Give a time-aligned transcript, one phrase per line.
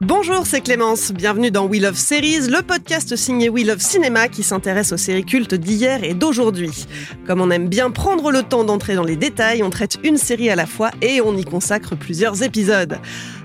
[0.00, 1.10] Bonjour, c'est Clémence.
[1.10, 5.24] Bienvenue dans We Love Series, le podcast signé We Love Cinéma qui s'intéresse aux séries
[5.24, 6.86] cultes d'hier et d'aujourd'hui.
[7.26, 10.50] Comme on aime bien prendre le temps d'entrer dans les détails, on traite une série
[10.50, 13.00] à la fois et on y consacre plusieurs épisodes.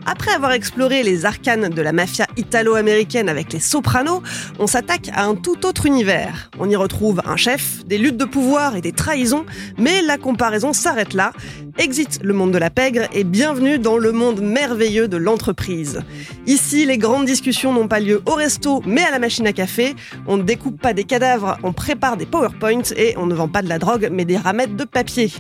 [0.06, 4.22] Après avoir exploré les arcanes de la mafia italo-américaine avec les Sopranos,
[4.60, 6.52] on s'attaque à un tout autre univers.
[6.60, 9.46] On y retrouve un chef, des luttes de pouvoir et des trahisons,
[9.78, 11.32] mais la comparaison s'arrête là.
[11.78, 16.02] Exit le monde de la pègre et bienvenue dans le monde merveilleux de l'entreprise.
[16.46, 19.96] Ici, les grandes discussions n'ont pas lieu au resto, mais à la machine à café.
[20.28, 23.62] On ne découpe pas des cadavres, on prépare des PowerPoints et on ne vend pas
[23.62, 25.32] de la drogue, mais des ramettes de papier.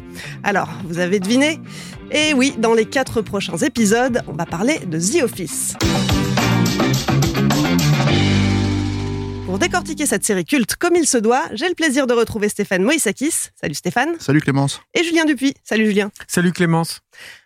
[0.44, 1.60] Alors, vous avez deviné?
[2.12, 5.76] Et oui, dans les quatre prochains épisodes, on va parler de The Office.
[9.46, 12.82] Pour décortiquer cette série culte comme il se doit, j'ai le plaisir de retrouver Stéphane
[12.82, 13.50] Moïsakis.
[13.60, 14.16] Salut Stéphane.
[14.20, 14.82] Salut Clémence.
[14.94, 15.54] Et Julien Dupuis.
[15.64, 16.12] Salut Julien.
[16.28, 17.02] Salut Clémence.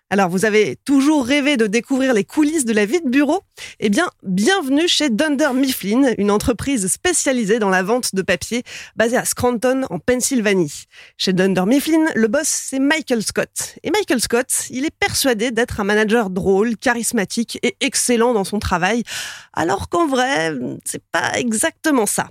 [0.10, 3.42] Alors, vous avez toujours rêvé de découvrir les coulisses de la vie de bureau?
[3.82, 8.64] Eh bien, bienvenue chez Dunder Mifflin, une entreprise spécialisée dans la vente de papier
[8.96, 10.86] basée à Scranton, en Pennsylvanie.
[11.18, 13.76] Chez Dunder Mifflin, le boss, c'est Michael Scott.
[13.84, 18.60] Et Michael Scott, il est persuadé d'être un manager drôle, charismatique et excellent dans son
[18.60, 19.04] travail,
[19.52, 20.54] alors qu'en vrai,
[20.86, 22.30] c'est pas exactement ça.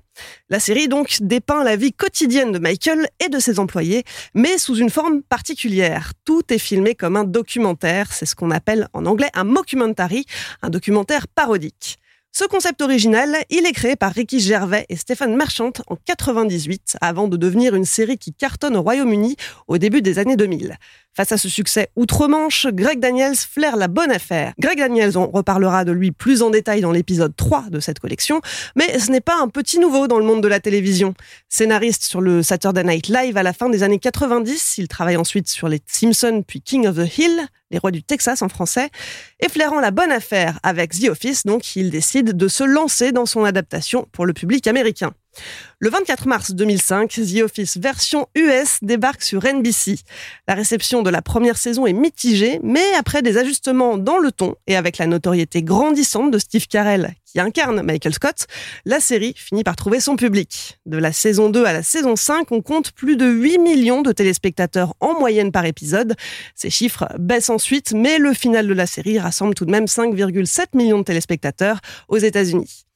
[0.49, 4.04] La série donc dépeint la vie quotidienne de Michael et de ses employés,
[4.34, 6.12] mais sous une forme particulière.
[6.25, 10.27] Tout est filmé comme un documentaire, c'est ce qu'on appelle en anglais un mockumentary,
[10.62, 11.99] un documentaire parodique.
[12.38, 17.28] Ce concept original, il est créé par Ricky Gervais et Stéphane Marchant en 98, avant
[17.28, 19.37] de devenir une série qui cartonne au Royaume-Uni
[19.69, 20.77] au début des années 2000.
[21.16, 24.53] Face à ce succès outre-Manche, Greg Daniels flaire la bonne affaire.
[24.59, 28.43] Greg Daniels, on reparlera de lui plus en détail dans l'épisode 3 de cette collection,
[28.75, 31.15] mais ce n'est pas un petit nouveau dans le monde de la télévision.
[31.49, 35.49] Scénariste sur le Saturday Night Live à la fin des années 90, il travaille ensuite
[35.49, 38.91] sur les Simpsons puis King of the Hill, les rois du Texas en français,
[39.41, 43.25] et flairant la bonne affaire avec The Office, donc il décide de se lancer dans
[43.25, 45.15] son adaptation pour le public américain.
[45.78, 49.97] Le 24 mars 2005, The Office version US débarque sur NBC.
[50.48, 54.54] La réception de la première saison est mitigée, mais après des ajustements dans le ton
[54.66, 58.47] et avec la notoriété grandissante de Steve Carell, qui incarne Michael Scott,
[58.86, 60.78] la série finit par trouver son public.
[60.86, 64.12] De la saison 2 à la saison 5, on compte plus de 8 millions de
[64.12, 66.15] téléspectateurs en moyenne par épisode.
[66.54, 70.69] Ces chiffres baissent ensuite, mais le final de la série rassemble tout de même 5,7
[70.72, 72.86] millions de téléspectateurs aux États-Unis.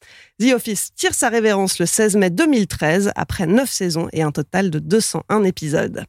[0.40, 2.30] The Office tire sa révérence le 16 mai
[2.70, 6.04] 2013 après 9 saisons et un total de 201 épisodes.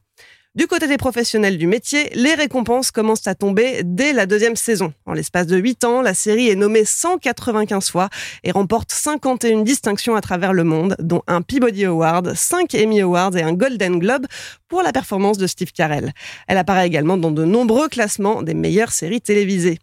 [0.54, 4.92] Du côté des professionnels du métier, les récompenses commencent à tomber dès la deuxième saison.
[5.06, 8.10] En l'espace de 8 ans, la série est nommée 195 fois
[8.44, 13.34] et remporte 51 distinctions à travers le monde, dont un Peabody Award, 5 Emmy Awards
[13.34, 14.26] et un Golden Globe
[14.68, 16.12] pour la performance de Steve Carell.
[16.48, 19.78] Elle apparaît également dans de nombreux classements des meilleures séries télévisées.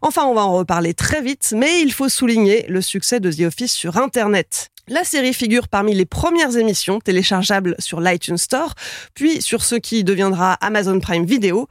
[0.00, 3.48] Enfin, on va en reparler très vite, mais il faut souligner le succès de The
[3.48, 4.70] Office sur Internet.
[4.86, 8.74] La série figure parmi les premières émissions téléchargeables sur l'iTunes Store,
[9.14, 11.68] puis sur ce qui deviendra Amazon Prime Video.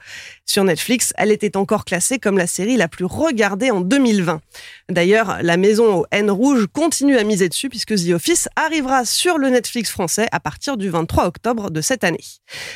[0.48, 4.42] Sur Netflix, elle était encore classée comme la série la plus regardée en 2020.
[4.90, 9.38] D'ailleurs, la maison au N rouge continue à miser dessus puisque The Office arrivera sur
[9.38, 12.26] le Netflix français à partir du 23 octobre de cette année.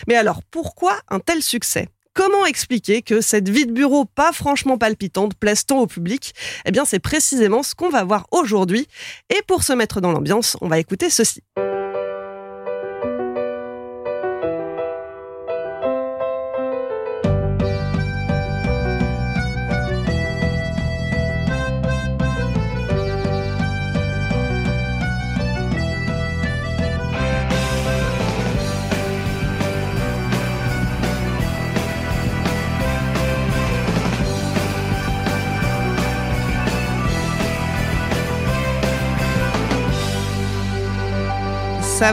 [0.08, 1.88] Mais alors, pourquoi un tel succès?
[2.18, 6.34] Comment expliquer que cette vie de bureau pas franchement palpitante plaise tant au public?
[6.66, 8.88] Eh bien, c'est précisément ce qu'on va voir aujourd'hui.
[9.30, 11.44] Et pour se mettre dans l'ambiance, on va écouter ceci.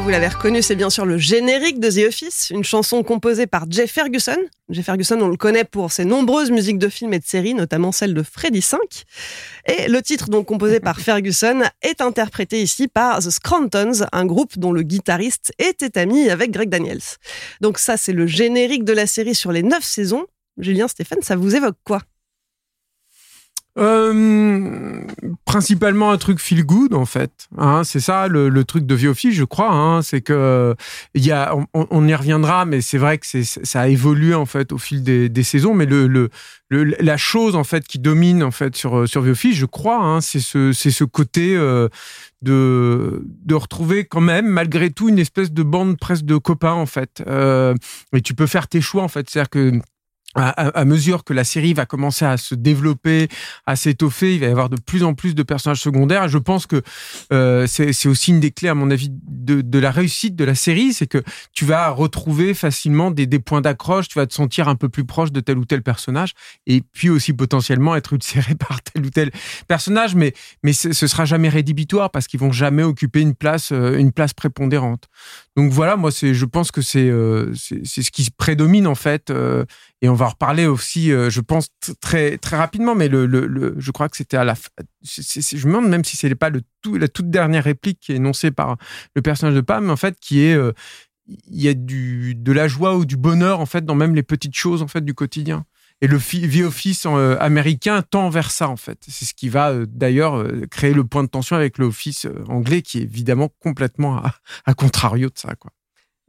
[0.01, 3.65] Vous l'avez reconnu, c'est bien sûr le générique de The Office, une chanson composée par
[3.71, 4.37] Jay Ferguson.
[4.69, 7.93] Jay Ferguson, on le connaît pour ses nombreuses musiques de films et de séries, notamment
[7.93, 8.81] celle de Freddy 5.
[9.67, 14.59] Et le titre, donc composé par Ferguson, est interprété ici par The Scrantons, un groupe
[14.59, 17.03] dont le guitariste était ami avec Greg Daniels.
[17.61, 20.27] Donc ça, c'est le générique de la série sur les neuf saisons.
[20.59, 22.01] Julien, Stéphane, ça vous évoque quoi?
[23.77, 25.01] Euh,
[25.45, 27.49] principalement un truc feel good en fait.
[27.59, 29.73] Hein, c'est ça le, le, truc de Viofi, je crois.
[29.73, 30.77] Hein, c'est que
[31.15, 34.35] il y a, on, on, y reviendra, mais c'est vrai que c'est, ça a évolué
[34.35, 35.75] en fait au fil des, des saisons.
[35.75, 36.31] Mais le, le,
[36.69, 40.21] le, la chose en fait qui domine en fait sur sur Viofi, je crois, hein,
[40.21, 41.89] c'est ce c'est ce côté euh,
[42.43, 46.87] de de retrouver quand même malgré tout une espèce de bande presque de copains en
[46.87, 47.25] fait.
[47.27, 47.75] Euh,
[48.15, 49.81] et tu peux faire tes choix en fait, c'est-à-dire que
[50.35, 53.29] à, mesure que la série va commencer à se développer,
[53.67, 56.29] à s'étoffer, il va y avoir de plus en plus de personnages secondaires.
[56.29, 56.83] je pense que
[57.33, 60.55] euh, c'est aussi une des clés, à mon avis, de, de la réussite de la
[60.55, 61.23] série, c'est que
[61.53, 65.05] tu vas retrouver facilement des, des points d'accroche, tu vas te sentir un peu plus
[65.05, 66.33] proche de tel ou tel personnage,
[66.67, 69.31] et puis aussi potentiellement être ulcéré par tel ou tel
[69.69, 70.15] personnage.
[70.15, 74.13] Mais mais ce sera jamais rédhibitoire parce qu'ils vont jamais occuper une place euh, une
[74.13, 75.09] place prépondérante.
[75.57, 79.31] Donc voilà, moi c'est, je pense que c'est euh, c'est ce qui prédomine en fait.
[79.31, 79.65] Euh,
[80.03, 81.69] et on va en reparler aussi, euh, je pense
[82.01, 82.97] très très rapidement.
[82.97, 84.55] Mais le, le, le je crois que c'était à la.
[85.03, 88.17] je me demande même si c'est pas le tout, la toute dernière réplique qui est
[88.17, 88.77] énoncée par
[89.15, 90.59] le personnage de Pam, en fait, qui est
[91.27, 94.23] il y a du de la joie ou du bonheur en fait dans même les
[94.23, 95.65] petites choses en fait du quotidien.
[96.01, 98.99] Et le V-Office euh, américain tend vers ça, en fait.
[99.09, 102.83] C'est ce qui va euh, d'ailleurs euh, créer le point de tension avec l'Office anglais,
[102.83, 104.35] qui est évidemment complètement à,
[104.67, 105.55] à contrario de ça.
[105.55, 105.71] Quoi.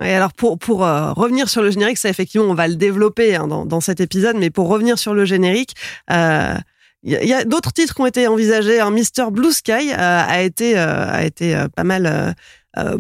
[0.04, 3.48] Et alors pour pour revenir sur le générique, ça effectivement on va le développer hein,
[3.48, 5.74] dans, dans cet épisode, mais pour revenir sur le générique,
[6.10, 6.60] il
[7.04, 8.82] y a, d'autres titres qui ont été envisagés.
[8.82, 8.92] Hein.
[8.92, 12.36] Mister Blue Sky a été a été pas mal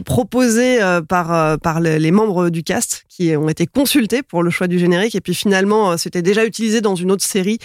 [0.05, 4.49] proposé euh, par euh, par les membres du cast qui ont été consultés pour le
[4.49, 7.59] choix du générique et puis finalement c'était déjà utilisé dans une autre série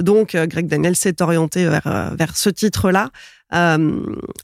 [0.00, 3.10] donc Greg Daniel s'est orienté vers vers ce titre là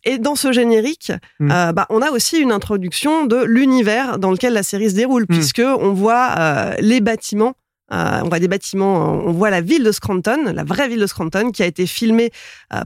[0.05, 1.49] et dans ce générique, hmm.
[1.49, 5.35] bah, on a aussi une introduction de l'univers dans lequel la série se déroule, hmm.
[5.35, 7.53] puisque on voit les bâtiments
[7.91, 11.51] on voit des bâtiments, on voit la ville de Scranton, la vraie ville de Scranton,
[11.53, 12.31] qui a été filmée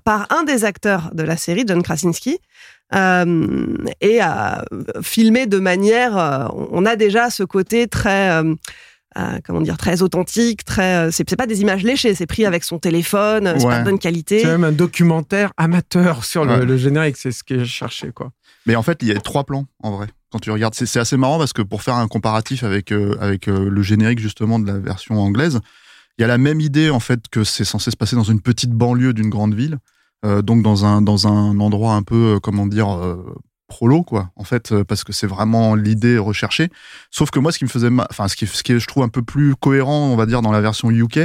[0.05, 2.41] par un des acteurs de la série, John Krasinski
[2.95, 4.65] euh, et à
[5.03, 6.17] filmer de manière.
[6.17, 8.55] Euh, on a déjà ce côté très euh,
[9.19, 12.79] euh, comment dire très authentique, très c'est pas des images léchées, c'est pris avec son
[12.79, 14.41] téléphone, c'est pas de bonne qualité.
[14.41, 18.31] C'est même un documentaire amateur sur le, le générique, c'est ce que je cherchais quoi.
[18.67, 20.09] Mais en fait, il y a trois plans en vrai.
[20.31, 23.83] Quand tu regardes, c'est assez marrant parce que pour faire un comparatif avec avec le
[23.83, 25.61] générique justement de la version anglaise,
[26.19, 28.41] il y a la même idée en fait que c'est censé se passer dans une
[28.41, 29.79] petite banlieue d'une grande ville.
[30.25, 33.37] Euh, donc dans un dans un endroit un peu euh, comment dire euh,
[33.69, 36.71] prolo quoi en fait parce que c'est vraiment l'idée recherchée.
[37.11, 39.09] Sauf que moi ce qui me faisait enfin ce qui ce qui je trouve un
[39.09, 41.21] peu plus cohérent on va dire dans la version UK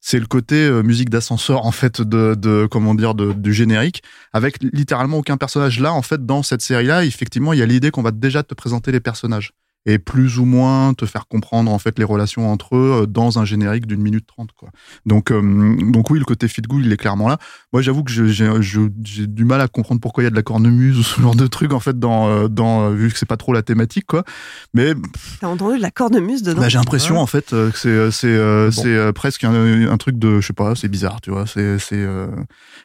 [0.00, 4.02] c'est le côté musique d'ascenseur en fait de, de comment dire de, du générique.
[4.32, 5.78] Avec littéralement aucun personnage.
[5.78, 8.42] Là en fait dans cette série là effectivement il y a l'idée qu'on va déjà
[8.42, 9.52] te présenter les personnages
[9.84, 13.38] et plus ou moins te faire comprendre en fait les relations entre eux euh, dans
[13.38, 14.70] un générique d'une minute trente quoi.
[15.06, 15.42] Donc euh,
[15.90, 17.38] donc oui le côté fit good il est clairement là.
[17.72, 20.98] Moi j'avoue que j'ai du mal à comprendre pourquoi il y a de la cornemuse
[20.98, 23.52] ou ce genre de truc en fait dans euh, dans vu que c'est pas trop
[23.52, 24.24] la thématique quoi.
[24.72, 24.94] Mais
[25.40, 26.60] t'as entendu de la cornemuse dedans?
[26.60, 30.46] bah, J'ai l'impression en fait que c'est c'est c'est presque un, un, truc de je
[30.46, 32.06] sais pas c'est bizarre tu vois c'est c'est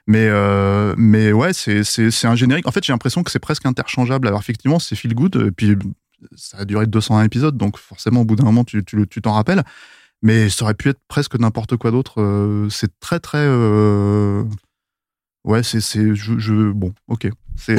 [0.07, 0.29] mais
[0.97, 4.27] mais ouais c'est c'est c'est un générique en fait j'ai l'impression que c'est presque interchangeable
[4.27, 5.77] alors effectivement c'est feel good et puis
[6.35, 9.33] ça a duré 201 épisodes, donc forcément, au bout d'un moment, tu t'en tu, t'en
[9.33, 9.63] rappelles.
[10.21, 12.21] Mais ça aurait pu être presque n'importe quoi d'autre.
[12.21, 13.39] Euh, c'est très, très.
[13.39, 14.43] Euh...
[15.43, 15.79] Ouais, c'est.
[15.79, 17.29] Je, je, bon, ok.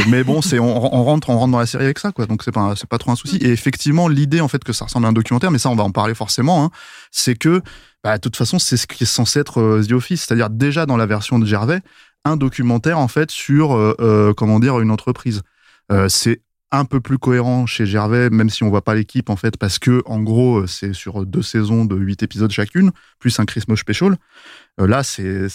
[0.09, 2.26] Mais bon, c'est on, rentre, on rentre dans la série avec ça, quoi.
[2.26, 3.37] Donc c'est pas, c'est pas trop un souci.
[3.37, 5.85] Et effectivement, l'idée, en fait, que ça ressemble à un documentaire, mais ça, on va
[5.85, 6.71] en parler forcément, hein,
[7.11, 7.61] c'est que,
[8.02, 10.23] bah, de toute façon, c'est ce qui est censé être euh, The Office.
[10.23, 11.80] C'est-à-dire, déjà dans la version de Gervais,
[12.25, 13.95] un documentaire, en fait, sur,
[14.37, 15.42] comment dire, une entreprise.
[16.09, 19.56] c'est un peu plus cohérent chez Gervais, même si on voit pas l'équipe en fait,
[19.56, 23.76] parce que en gros c'est sur deux saisons de huit épisodes chacune, plus un Christmas
[23.76, 24.16] special.
[24.80, 25.49] Euh, là, c'est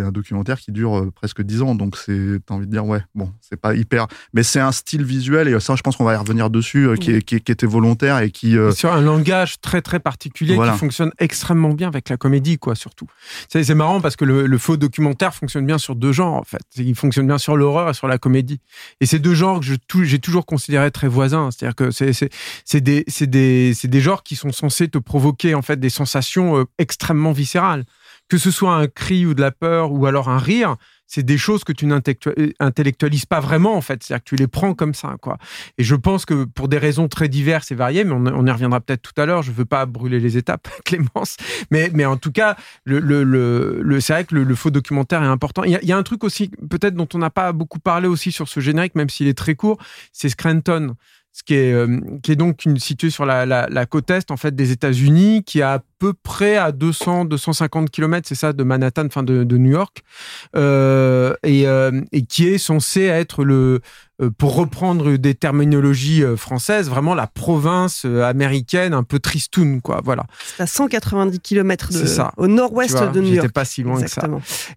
[0.00, 3.00] un documentaire qui dure euh, presque dix ans, donc c'est t'as envie de dire ouais,
[3.14, 6.14] bon, c'est pas hyper, mais c'est un style visuel et ça, je pense qu'on va
[6.14, 9.82] y revenir dessus, euh, qui, qui, qui, était volontaire et qui sur un langage très
[9.82, 13.06] très particulier qui fonctionne extrêmement bien avec la comédie, quoi, surtout.
[13.48, 16.62] C'est marrant parce que le, le, faux documentaire fonctionne bien sur deux genres en fait.
[16.76, 18.60] Il fonctionne bien sur l'horreur et sur la comédie.
[19.00, 21.50] Et c'est deux genres que j'ai toujours considéré très voisins.
[21.50, 23.04] C'est-à-dire que c'est des
[23.84, 27.84] des genres qui sont censés te provoquer en fait des sensations extrêmement viscérales
[28.28, 30.76] que ce soit un cri ou de la peur ou alors un rire,
[31.08, 34.74] c'est des choses que tu n'intellectualises pas vraiment en fait, c'est-à-dire que tu les prends
[34.74, 35.38] comme ça quoi.
[35.78, 38.80] Et je pense que pour des raisons très diverses et variées, mais on, y reviendra
[38.80, 39.42] peut-être tout à l'heure.
[39.42, 41.38] Je veux pas brûler les étapes, Clémence,
[41.70, 45.26] mais mais en tout cas, le, le, le, c'est vrai que le, faux documentaire est
[45.26, 45.64] important.
[45.64, 48.46] Il y a un truc aussi peut-être dont on n'a pas beaucoup parlé aussi sur
[48.46, 49.78] ce générique, même s'il est très court,
[50.12, 50.94] c'est Scranton
[51.54, 55.42] est, euh, qui est donc une, situé sur la, côte est en fait des États-Unis,
[55.44, 59.70] qui a à peu près à 200, 250 km, c'est ça, de Manhattan, de, New
[59.70, 60.02] York,
[60.56, 63.80] euh, et, euh, et, qui est censé être le,
[64.38, 70.00] pour reprendre des terminologies euh, françaises, vraiment la province euh, américaine un peu tristoun, quoi.
[70.04, 70.24] Voilà.
[70.56, 72.32] C'est à 190 km de, ça.
[72.36, 73.52] au nord-ouest de New York.
[73.52, 74.28] pas si loin que ça.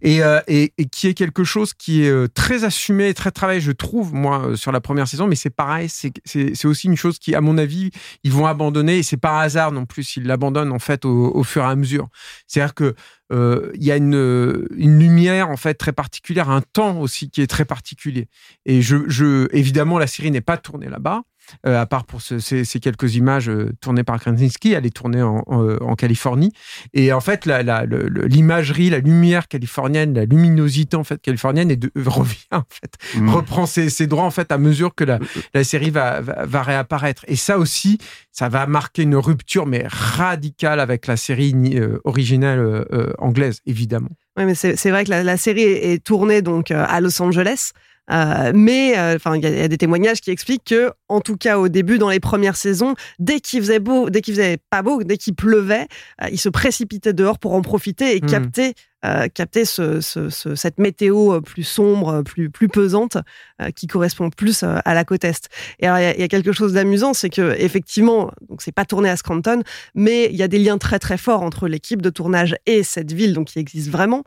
[0.01, 3.71] Et, et, et, qui est quelque chose qui est très assumé et très travaillé, je
[3.71, 5.27] trouve, moi, sur la première saison.
[5.27, 7.91] Mais c'est pareil, c'est aussi une chose qui, à mon avis,
[8.23, 8.99] ils vont abandonner.
[8.99, 11.75] Et c'est pas hasard non plus, ils l'abandonnent en fait au, au, fur et à
[11.75, 12.09] mesure.
[12.47, 12.95] C'est-à-dire que
[13.31, 17.41] euh, il y a une, une lumière en fait très particulière, un temps aussi qui
[17.41, 18.27] est très particulier.
[18.65, 21.23] Et je, je évidemment, la série n'est pas tournée là-bas.
[21.65, 25.43] Euh, à part pour ces, quelques images euh, tournées par Krasinski, elle est tournée en,
[25.47, 26.53] en, Californie.
[26.93, 32.37] Et en fait, l'imagerie, la, lumière californienne, la luminosité en fait californienne est de, revient
[32.51, 33.29] en fait, mmh.
[33.29, 35.19] reprend ses, ses, droits en fait à mesure que la,
[35.53, 37.23] la série va, va, réapparaître.
[37.27, 37.97] Et ça aussi,
[38.31, 42.85] ça va marquer une rupture mais radicale avec la série euh, originale
[43.19, 44.09] anglaise, évidemment.
[44.37, 47.71] Oui, mais c'est vrai que la, la, série est tournée donc à Los Angeles.
[48.11, 51.57] Euh, mais euh, enfin, il y, a des témoignages qui expliquent que, en tout cas
[51.57, 55.03] au début, dans les premières saisons, dès qu'il faisait beau, dès qu'il faisait pas beau,
[55.03, 55.87] dès qu'il pleuvait,
[56.21, 58.25] euh, il se précipitait dehors pour en profiter et mmh.
[58.25, 63.17] capter euh, capter ce, ce, cette météo euh, plus sombre, plus, plus pesante,
[63.59, 65.49] euh, qui correspond plus à la côte est.
[65.79, 69.09] Et il y, y, a quelque chose d'amusant, c'est que effectivement, donc c'est pas tourné
[69.09, 69.63] à Scranton,
[69.95, 73.11] mais il y a des liens très très forts entre l'équipe de tournage et cette
[73.11, 74.23] ville, donc qui existe vraiment.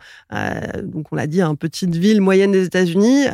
[0.83, 3.27] donc on l'a dit, une hein, petite ville moyenne des États-Unis,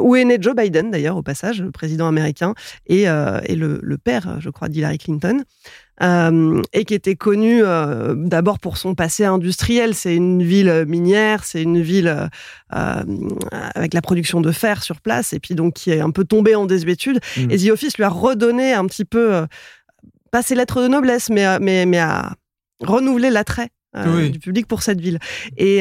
[0.00, 2.54] où est né Joe Biden d'ailleurs au passage, le président américain,
[2.86, 5.44] et, et le, le, père, je crois, d'Hillary Clinton.
[6.02, 9.94] Euh, et qui était connue euh, d'abord pour son passé industriel.
[9.94, 12.28] C'est une ville minière, c'est une ville
[12.74, 13.04] euh,
[13.74, 16.54] avec la production de fer sur place, et puis donc qui est un peu tombée
[16.54, 17.20] en désuétude.
[17.36, 17.50] Mmh.
[17.50, 19.46] Et The Office lui a redonné un petit peu,
[20.30, 22.34] pas ses lettres de noblesse, mais, mais, mais a
[22.80, 23.70] renouvelé l'attrait.
[24.30, 25.18] du public pour cette ville.
[25.56, 25.80] Et,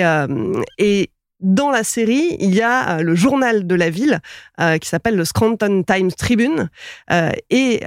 [0.77, 1.10] et
[1.42, 4.22] dans la série, il y a euh, le journal de la ville
[4.60, 6.70] euh, qui s'appelle le Scranton Times Tribune.
[7.12, 7.84] Euh, et,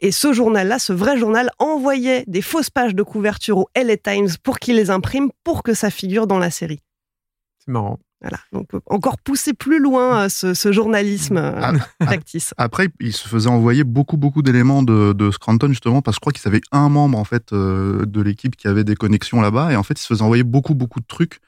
[0.00, 4.30] et ce journal-là, ce vrai journal, envoyait des fausses pages de couverture au LA Times
[4.42, 6.80] pour qu'il les imprime pour que ça figure dans la série.
[7.58, 7.98] C'est marrant.
[8.20, 12.54] Voilà, donc encore pousser plus loin ce, journalisme ah, factice.
[12.56, 16.20] Après, il se faisait envoyer beaucoup, beaucoup d'éléments de, de, Scranton justement parce que je
[16.20, 19.76] crois qu'ils avaient un membre en fait de l'équipe qui avait des connexions là-bas et
[19.76, 21.38] en fait, il se faisait envoyer beaucoup, beaucoup de trucs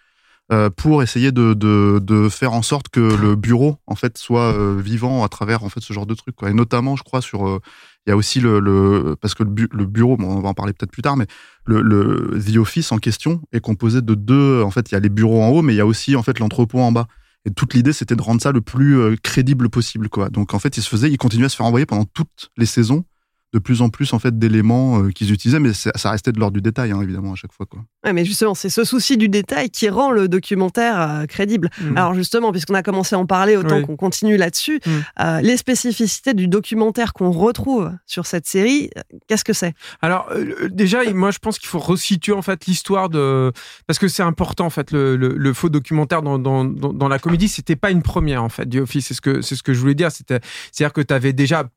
[0.77, 4.81] pour essayer de, de, de, faire en sorte que le bureau en fait soit euh,
[4.81, 6.51] vivant à travers en fait ce genre de trucs quoi.
[6.51, 7.59] et notamment je crois sur euh,
[8.07, 10.55] il y a aussi le, le parce que le, le bureau bon, on va en
[10.55, 11.27] parler peut-être plus tard mais
[11.65, 15.01] le, le the office en question est composé de deux en fait il y a
[15.01, 17.09] les bureaux en haut mais il y a aussi en fait l'entrepôt en bas
[17.45, 20.77] et toute l'idée c'était de rendre ça le plus crédible possible quoi donc en fait
[20.77, 23.05] il se faisait il continuait à se faire envoyer pendant toutes les saisons
[23.53, 26.55] de plus en plus en fait d'éléments euh, qu'ils utilisaient, mais ça restait de l'ordre
[26.55, 27.81] du détail hein, évidemment à chaque fois quoi.
[28.05, 31.71] Ouais, mais justement, c'est ce souci du détail qui rend le documentaire euh, crédible.
[31.81, 31.97] Mm.
[31.97, 34.91] Alors justement, puisqu'on a commencé à en parler, autant qu'on continue là-dessus, mm.
[35.21, 38.91] euh, les spécificités du documentaire qu'on retrouve sur cette série,
[39.27, 39.75] qu'est-ce que c'est?
[40.03, 40.29] Alors
[40.71, 43.53] déjà, moi je pense qu'il faut resituer en fait l'histoire de
[43.87, 47.49] parce que c'est important en fait le, le, faux documentaire dans, dans, dans la comédie,
[47.49, 48.67] c'était pas une première en fait.
[48.67, 50.11] The Office, c'est ce que c'est ce que je voulais dire.
[50.11, 50.41] C'était
[50.73, 51.69] c'est-à-dire que tu avais déjà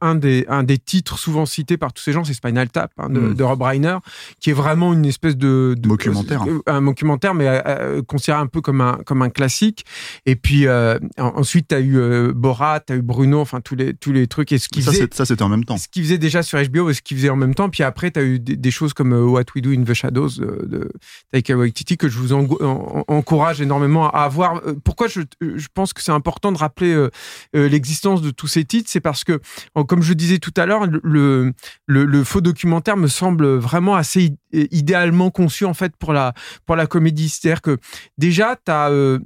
[0.00, 3.08] un des un des titres souvent cité par tous ces gens, c'est Spinal Tap hein,
[3.08, 3.34] hmm.
[3.34, 3.98] de, Rob Reiner,
[4.40, 8.60] qui est vraiment une espèce de, documentaire, un documentaire, mais euh, euh, considéré un peu
[8.60, 9.84] comme un comme un classique.
[10.26, 13.94] Et puis euh, ensuite, tu as eu Borat, tu as eu Bruno, enfin tous les
[13.94, 14.52] tous les trucs.
[14.52, 15.76] Et ce qui ça, ça c'était en même temps.
[15.76, 17.68] Ce qu'il faisait déjà sur HBO et ce qu'il faisait en même temps.
[17.70, 20.90] Puis après, tu as eu des, choses comme What We Do in the Shadows de,
[21.32, 24.60] Taika Waititi que je vous encourage énormément à voir.
[24.84, 27.08] Pourquoi je, je pense que c'est important de rappeler
[27.52, 29.40] l'existence de tous ces titres, c'est parce que,
[29.86, 31.52] comme je disais tout à l'heure, le,
[31.86, 36.34] le, faux documentaire me semble vraiment assez idéalement conçu en fait pour la
[36.64, 37.28] pour la comédie.
[37.28, 37.78] C'est-à-dire que
[38.18, 39.18] déjà, as, euh,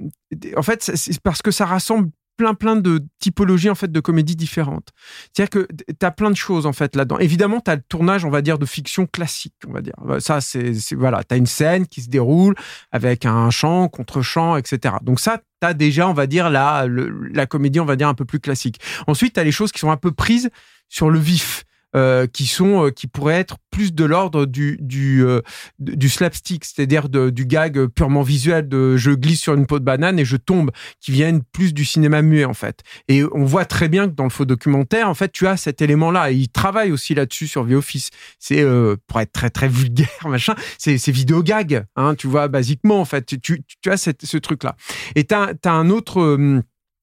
[0.55, 4.35] en fait, c'est parce que ça rassemble plein plein de typologies en fait de comédies
[4.35, 4.89] différentes.
[5.33, 7.19] C'est-à-dire que tu as plein de choses en fait là-dedans.
[7.19, 9.93] Évidemment, tu as le tournage, on va dire de fiction classique, on va dire.
[10.19, 12.55] Ça c'est voilà, tu as une scène qui se déroule
[12.91, 14.95] avec un chant, contre-chant, etc.
[15.01, 18.15] Donc ça tu as déjà, on va dire la la comédie, on va dire un
[18.15, 18.79] peu plus classique.
[19.07, 20.49] Ensuite, tu as les choses qui sont un peu prises
[20.89, 25.25] sur le vif euh, qui sont euh, qui pourraient être plus de l'ordre du du
[25.25, 25.41] euh,
[25.79, 30.17] du slapstick, c'est-à-dire du gag purement visuel de je glisse sur une peau de banane
[30.17, 30.71] et je tombe,
[31.01, 32.79] qui viennent plus du cinéma muet en fait.
[33.09, 35.81] Et on voit très bien que dans le faux documentaire, en fait, tu as cet
[35.81, 36.31] élément-là.
[36.31, 38.09] Et il travaille aussi là-dessus sur The Office.
[38.39, 38.65] C'est
[39.07, 43.05] pour être très très vulgaire machin, c'est c'est vidéo gag, hein, tu vois, basiquement en
[43.05, 43.25] fait.
[43.25, 44.77] Tu tu, as cette, ce truc-là.
[45.15, 46.61] Et t'as as un autre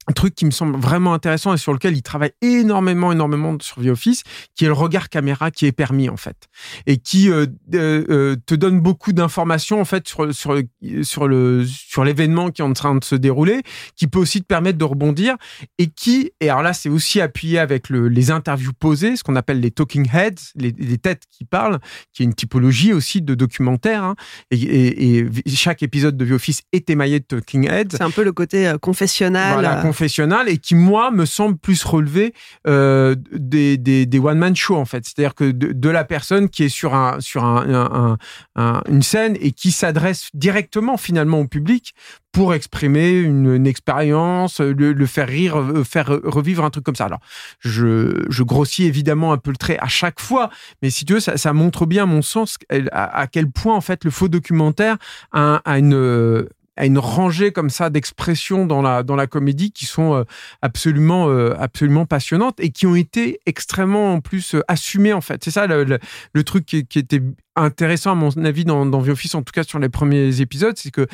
[0.08, 3.82] un truc qui me semble vraiment intéressant et sur lequel il travaille énormément, énormément sur
[3.82, 4.22] The Office,
[4.54, 6.48] qui est le regard caméra qui est permis en fait
[6.86, 10.58] et qui euh, euh, euh, te donne beaucoup d'informations en fait sur sur
[11.02, 13.62] sur le sur l'événement qui est en train de se dérouler,
[13.96, 15.36] qui peut aussi te permettre de rebondir
[15.78, 19.36] et qui et alors là c'est aussi appuyé avec le, les interviews posées, ce qu'on
[19.36, 21.78] appelle les talking heads, les, les, têtes qui parlent,
[22.14, 24.14] qui est une typologie aussi de documentaire hein,
[24.50, 27.88] et, et, et, chaque épisode de The Office est émaillé de talking heads.
[27.92, 29.54] C'est un peu le côté confessionnal.
[29.54, 32.34] Voilà, et qui, moi, me semble plus relever
[32.66, 35.04] euh, des, des, des one-man shows, en fait.
[35.04, 38.18] C'est-à-dire que de, la personne qui est sur, un, sur un,
[38.56, 41.94] un, une scène et qui s'adresse directement, finalement, au public
[42.32, 47.06] pour exprimer une, expérience, le, faire rire, euh, faire revivre un truc comme ça.
[47.06, 47.20] Alors,
[47.60, 50.50] je, je grossis évidemment un peu le trait à chaque fois,
[50.82, 52.56] mais si tu veux, ça, ça montre bien, à mon sens,
[52.92, 54.98] à, à, quel point, en fait, le faux documentaire
[55.32, 56.46] a, a une
[56.78, 60.24] à une rangée comme ça d'expressions dans la dans la comédie qui sont euh,
[60.62, 65.42] absolument euh, absolument passionnantes et qui ont été extrêmement en plus euh, assumées en fait.
[65.42, 65.98] C'est ça le,
[66.32, 67.20] le, truc qui, était
[67.56, 70.76] intéressant à mon avis dans, dans The Office, en tout cas sur les premiers épisodes,
[70.76, 71.08] c'est que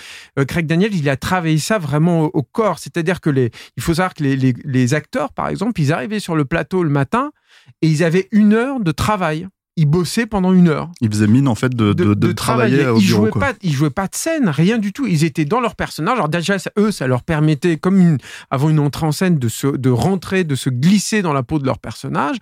[0.46, 2.78] Craig Daniel, il a travaillé ça vraiment au, corps.
[2.78, 6.44] C'est-à-dire que les, il faut savoir que les acteurs, par exemple, ils arrivaient sur le
[6.44, 7.32] plateau le matin
[7.80, 10.90] et ils avaient une heure de travail il bossait pendant une heure.
[11.00, 13.22] Il faisait mine en fait de, de, de, travailler au ils bureau.
[13.22, 15.06] Jouaient Pas, ils jouaient pas de scène, rien du tout.
[15.06, 16.14] Ils étaient dans leur personnage.
[16.14, 18.18] Alors déjà, eux, ça leur permettait, comme une,
[18.50, 21.58] avant une entrée en scène, de, se, de rentrer, de se glisser dans la peau
[21.58, 22.36] de leur personnage.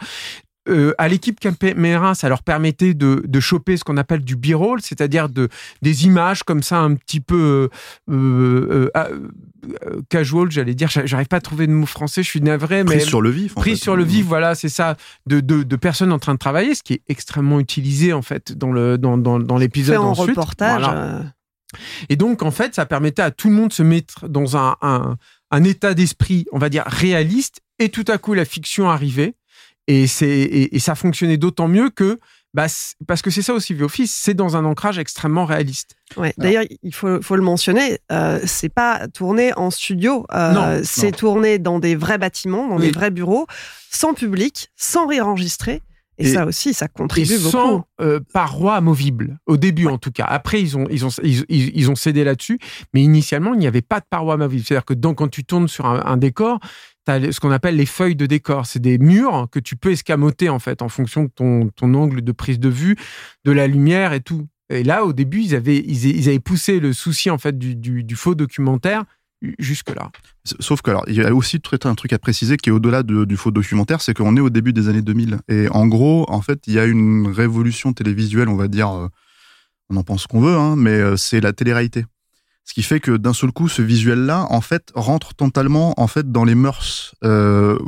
[0.69, 4.81] Euh, à l'équipe caméra, ça leur permettait de, de choper ce qu'on appelle du b-roll,
[4.81, 5.49] c'est-à-dire de,
[5.83, 7.69] des images comme ça un petit peu
[8.09, 9.31] euh, euh, euh
[10.09, 10.88] casual, j'allais dire.
[10.88, 12.84] J'arrive pas à trouver de mot français, je suis navré.
[12.84, 13.54] Pris sur le vif.
[13.54, 16.76] pris sur le vif, voilà, c'est ça, de, de, de, personnes en train de travailler,
[16.76, 20.28] ce qui est extrêmement utilisé en fait dans le dans, dans, dans l'épisode ensuite.
[20.28, 20.80] En reportage.
[20.80, 21.23] Voilà.
[22.08, 24.76] Et donc en fait, ça permettait à tout le monde de se mettre dans un,
[24.82, 25.17] un,
[25.50, 29.34] un état d'esprit, on va dire réaliste, et tout à coup la fiction arrivait
[29.88, 32.18] et, et, et ça fonctionnait d'autant mieux que
[32.54, 32.66] bah,
[33.06, 35.97] parce que c'est ça aussi, The Office, c'est dans un ancrage extrêmement réaliste.
[36.18, 36.34] Ouais.
[36.36, 41.58] D'ailleurs, il faut, faut le mentionner, euh, c'est pas tourné en studio, euh, c'est tourné
[41.58, 42.86] dans des vrais bâtiments, dans oui.
[42.86, 43.47] des vrais bureaux,
[43.90, 45.80] sans public, sans réenregistrer.
[46.18, 47.50] Et, et, ça aussi, ça contribue et beaucoup.
[47.50, 49.92] Sans euh, parois amovibles, au début ouais.
[49.92, 50.26] en tout cas.
[50.28, 52.58] Après, ils ont, ils ont, ils, ils ont cédé là-dessus,
[52.92, 54.62] mais initialement, il n'y avait pas de parois amovibles.
[54.66, 56.60] C'est-à-dire que donc, quand tu tournes sur un, un décor,
[57.08, 58.67] as ce qu'on appelle les feuilles de décor.
[58.67, 62.23] C'est des murs que tu peux escamoter en fait en fonction de ton, ton angle
[62.23, 62.97] de prise de vue,
[63.45, 64.47] de la lumière et tout.
[64.71, 67.75] Et là, au début, ils avaient, ils, ils avaient poussé le souci en fait du,
[67.76, 69.04] du, faux documentaire
[69.58, 70.10] jusque-là.
[70.60, 73.25] Sauf que alors, il y a aussi un truc à préciser qui est au-delà de,
[73.25, 75.38] du faux documentaire, c'est qu'on est au début des années 2000.
[75.49, 79.08] Et en gros, en fait, il y a une révolution télévisuelle, on va dire, euh,
[79.91, 82.04] on en pense qu'on veut, hein, mais euh, c'est la télé-réalité.
[82.64, 86.30] Ce qui fait que d'un seul coup, ce visuel-là, en fait, rentre totalement en fait
[86.30, 87.14] dans les mœurs.
[87.25, 87.78] Euh,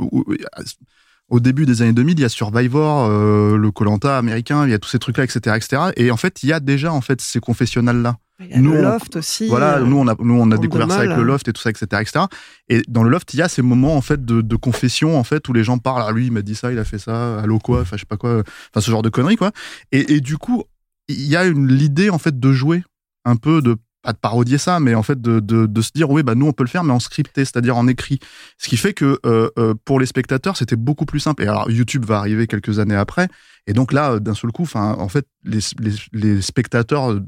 [1.29, 4.73] au début des années 2000, il y a Survivor, euh, le Colanta américain, il y
[4.73, 5.81] a tous ces trucs-là, etc., etc.
[5.95, 8.17] Et en fait, il y a déjà en fait ces confessionnals-là.
[8.53, 9.47] Nous, le loft aussi.
[9.47, 11.61] Voilà, euh, nous on a nous on a découvert ça avec le loft et tout
[11.61, 12.25] ça, etc., etc.
[12.67, 15.23] Et dans le loft, il y a ces moments en fait de, de confession en
[15.23, 16.03] fait où les gens parlent.
[16.05, 18.05] Ah, lui, il m'a dit ça, il a fait ça, allô quoi, enfin je sais
[18.05, 19.51] pas quoi, enfin ce genre de conneries quoi.
[19.93, 20.65] Et, et du coup,
[21.07, 22.83] il y a l'idée en fait de jouer
[23.23, 26.09] un peu de pas de parodier ça, mais en fait de, de, de, se dire
[26.11, 28.19] oui bah nous on peut le faire mais en scripté, c'est-à-dire en écrit.
[28.59, 31.43] Ce qui fait que euh, euh, pour les spectateurs c'était beaucoup plus simple.
[31.43, 33.27] Et alors YouTube va arriver quelques années après,
[33.65, 37.19] et donc là d'un seul coup, enfin en fait les, les, les, spectateurs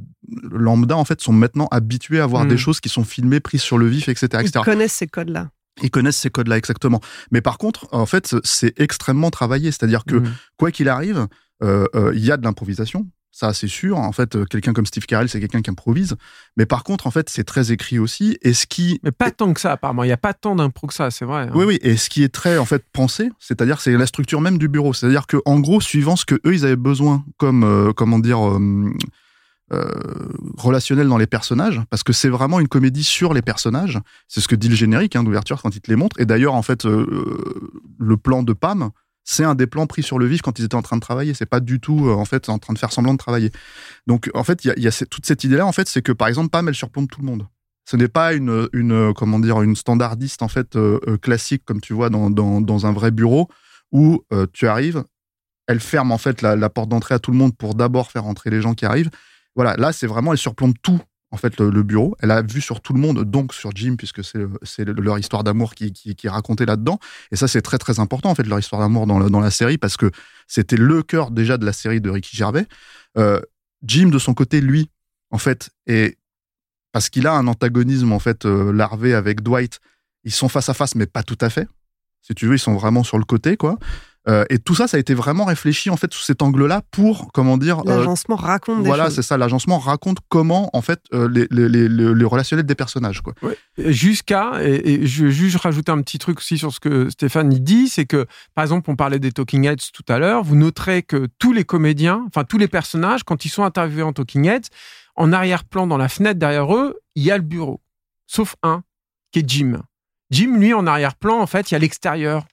[0.51, 2.49] lambda en fait sont maintenant habitués à voir mmh.
[2.49, 4.27] des choses qui sont filmées, prises sur le vif, etc.
[4.43, 4.51] etc.
[4.55, 5.49] Ils connaissent ces codes-là.
[5.81, 7.01] Ils connaissent ces codes-là exactement.
[7.31, 10.33] Mais par contre, en fait, c'est extrêmement travaillé, c'est-à-dire que mmh.
[10.57, 11.27] quoi qu'il arrive,
[11.61, 13.97] il euh, y a de l'improvisation, ça c'est sûr.
[13.97, 16.15] En fait, quelqu'un comme Steve Carell, c'est quelqu'un qui improvise.
[16.55, 18.37] Mais par contre, en fait, c'est très écrit aussi.
[18.41, 20.03] Et ce qui mais pas tant que ça, apparemment.
[20.03, 21.43] Il n'y a pas tant d'impro que ça, c'est vrai.
[21.43, 21.51] Hein.
[21.53, 21.79] Oui, oui.
[21.81, 24.93] Et ce qui est très en fait pensé, c'est-à-dire c'est la structure même du bureau.
[24.93, 28.47] C'est-à-dire que en gros, suivant ce que eux ils avaient besoin, comme euh, comment dire.
[28.47, 28.91] Euh,
[29.73, 29.83] euh,
[30.57, 33.99] relationnel dans les personnages, parce que c'est vraiment une comédie sur les personnages.
[34.29, 36.17] C'est ce que dit le générique hein, d'ouverture quand il te les montre.
[36.21, 37.05] Et d'ailleurs, en fait, euh,
[37.99, 38.91] le plan de Pam,
[39.29, 41.33] c'est un des plans pris sur le vif quand ils étaient en train de travailler.
[41.33, 43.51] C'est pas du tout, euh, en fait, en train de faire semblant de travailler.
[44.07, 46.49] Donc, en fait, il y a, toute cette idée-là, en fait, c'est que, par exemple,
[46.49, 47.45] Pam, elle surplombe tout le monde.
[47.83, 51.93] Ce n'est pas une, une, comment dire, une standardiste, en fait, euh, classique, comme tu
[51.93, 53.49] vois dans, un vrai bureau,
[53.91, 55.03] où euh, tu arrives,
[55.67, 58.25] elle ferme en fait la, la porte d'entrée à tout le monde pour d'abord faire
[58.25, 59.09] entrer les gens qui arrivent.
[59.55, 62.15] Voilà, là c'est vraiment elle surplombe tout en fait le, bureau.
[62.19, 65.75] Elle a vu sur tout le monde, donc sur Jim puisque c'est leur histoire d'amour
[65.75, 66.99] qui, qui, est racontée là-dedans.
[67.31, 69.77] Et ça c'est très très important en fait leur histoire d'amour dans, dans la série
[69.77, 70.11] parce que
[70.47, 72.65] c'était le cœur déjà de la série de Ricky Gervais.
[73.17, 73.41] Euh,
[73.83, 74.89] Jim de son côté lui
[75.31, 76.17] en fait est
[76.91, 79.79] parce qu'il a un antagonisme en fait euh, larvé avec Dwight.
[80.23, 81.67] Ils sont face à face mais pas tout à fait.
[82.21, 83.77] Si tu veux, ils sont vraiment sur le côté quoi.
[84.29, 87.31] Euh, et tout ça, ça a été vraiment réfléchi en fait sous cet angle-là pour
[87.31, 87.79] comment dire.
[87.87, 89.37] euh, L'agencement raconte des voilà, c'est ça.
[89.37, 93.33] L'agencement raconte comment en fait euh, les, les, les, les- les relationnels des personnages quoi.
[93.77, 97.61] Jusqu'à, et, et je juste rajouter un petit truc aussi sur ce que Stéphane y
[97.61, 101.03] dit, c'est que, par exemple, on parlait des Talking Heads tout à l'heure, vous noterez
[101.03, 104.67] que tous les comédiens, enfin tous les personnages, quand ils sont interviewés en Talking Heads,
[105.15, 107.81] en arrière-plan, dans la fenêtre derrière eux, il y a le bureau.
[108.27, 108.83] Sauf un,
[109.31, 109.81] qui est Jim.
[110.31, 112.45] Jim, lui, en arrière-plan, en fait, il y a l'extérieur.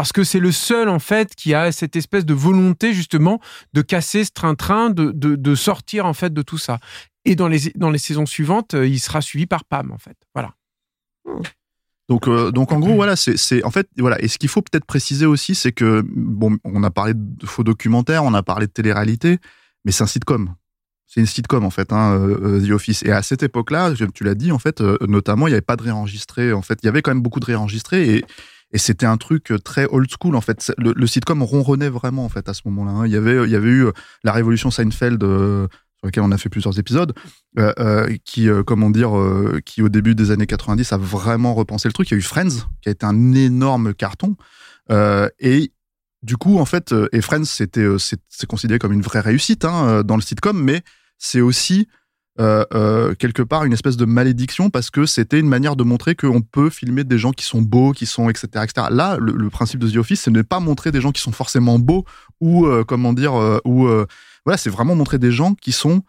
[0.00, 3.38] Parce que c'est le seul, en fait, qui a cette espèce de volonté, justement,
[3.74, 6.78] de casser ce train-train, de, de, de sortir, en fait, de tout ça.
[7.26, 10.16] Et dans les, dans les saisons suivantes, euh, il sera suivi par Pam, en fait.
[10.34, 10.54] Voilà.
[12.08, 14.18] Donc, euh, donc en gros, voilà, c'est, en fait, voilà.
[14.22, 17.62] Et ce qu'il faut peut-être préciser aussi, c'est que bon, on a parlé de faux
[17.62, 19.36] documentaires, on a parlé de télé-réalité,
[19.84, 20.54] mais c'est un sitcom.
[21.08, 23.02] C'est une sitcom en fait, hein, euh, The Office.
[23.02, 25.82] Et à cette époque-là, tu l'as dit, en fait, notamment, il n'y avait pas de
[25.82, 26.54] réenregistré.
[26.54, 28.24] En fait, il y avait quand même beaucoup de réenregistrés et
[28.72, 30.72] et c'était un truc très old school en fait.
[30.78, 32.92] Le, sitcom ronronnait vraiment en fait à ce moment-là.
[32.92, 33.06] hein.
[33.06, 33.92] Il y avait, il y avait eu euh,
[34.24, 35.22] la révolution Seinfeld.
[35.24, 35.66] euh,
[36.00, 37.12] sur laquelle on a fait plusieurs épisodes,
[37.58, 41.52] euh, euh, qui, euh, comment dire, euh, qui au début des années 90 a vraiment
[41.54, 42.10] repensé le truc.
[42.10, 44.34] Il y a eu Friends, qui a été un énorme carton.
[44.90, 45.74] Euh, et
[46.22, 49.66] du coup, en fait, euh, et Friends, c'était, euh, c'est, considéré comme une vraie réussite
[49.66, 50.80] hein, euh, dans le sitcom, mais
[51.18, 51.86] c'est aussi
[52.38, 56.14] euh, euh, quelque part une espèce de malédiction parce que c'était une manière de montrer
[56.14, 58.48] qu'on peut filmer des gens qui sont beaux, qui sont etc.
[58.62, 58.86] etc.
[58.90, 61.32] Là, le, principe de The Office, c'est de ne pas montrer des gens qui sont
[61.32, 62.04] forcément beaux
[62.40, 63.88] ou euh, comment dire, ou
[64.46, 66.02] voilà, c'est vraiment montrer des gens qui sont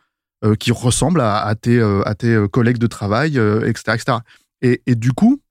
[0.60, 4.18] qui ressemblent à, tes à tes collègues de travail, etc., etc.
[4.62, 5.42] Et, et du coup,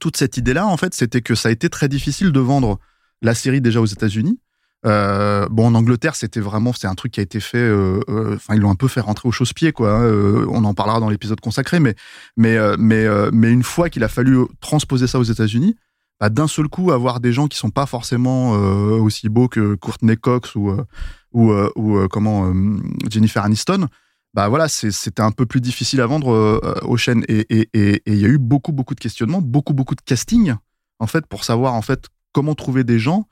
[0.00, 2.78] toute cette idée-là, en fait, c'était que ça a été très difficile de vendre
[3.20, 4.38] la série déjà aux États-Unis.
[4.84, 7.58] Euh, bon, en Angleterre, c'était vraiment, c'est un truc qui a été fait.
[7.58, 9.92] euh, euh, Enfin, ils l'ont un peu fait rentrer au chausse-pied, quoi.
[9.92, 11.94] hein, euh, on en parlera dans l'épisode consacré, mais
[12.36, 15.76] mais euh, mais euh, mais une fois qu'il a fallu transposer ça aux États-Unis,
[16.20, 19.74] bah, d'un seul coup, avoir des gens qui sont pas forcément euh, aussi beaux que
[19.76, 20.84] Courtney Cox ou euh,
[21.32, 22.76] ou, euh, ou euh, comment euh,
[23.08, 23.86] Jennifer Aniston,
[24.34, 27.94] bah voilà, c'était un peu plus difficile à vendre euh, aux chaînes et et- et-
[28.06, 30.54] et il y a eu beaucoup beaucoup de questionnements, beaucoup beaucoup de casting
[30.98, 33.26] en fait pour savoir en fait comment trouver des gens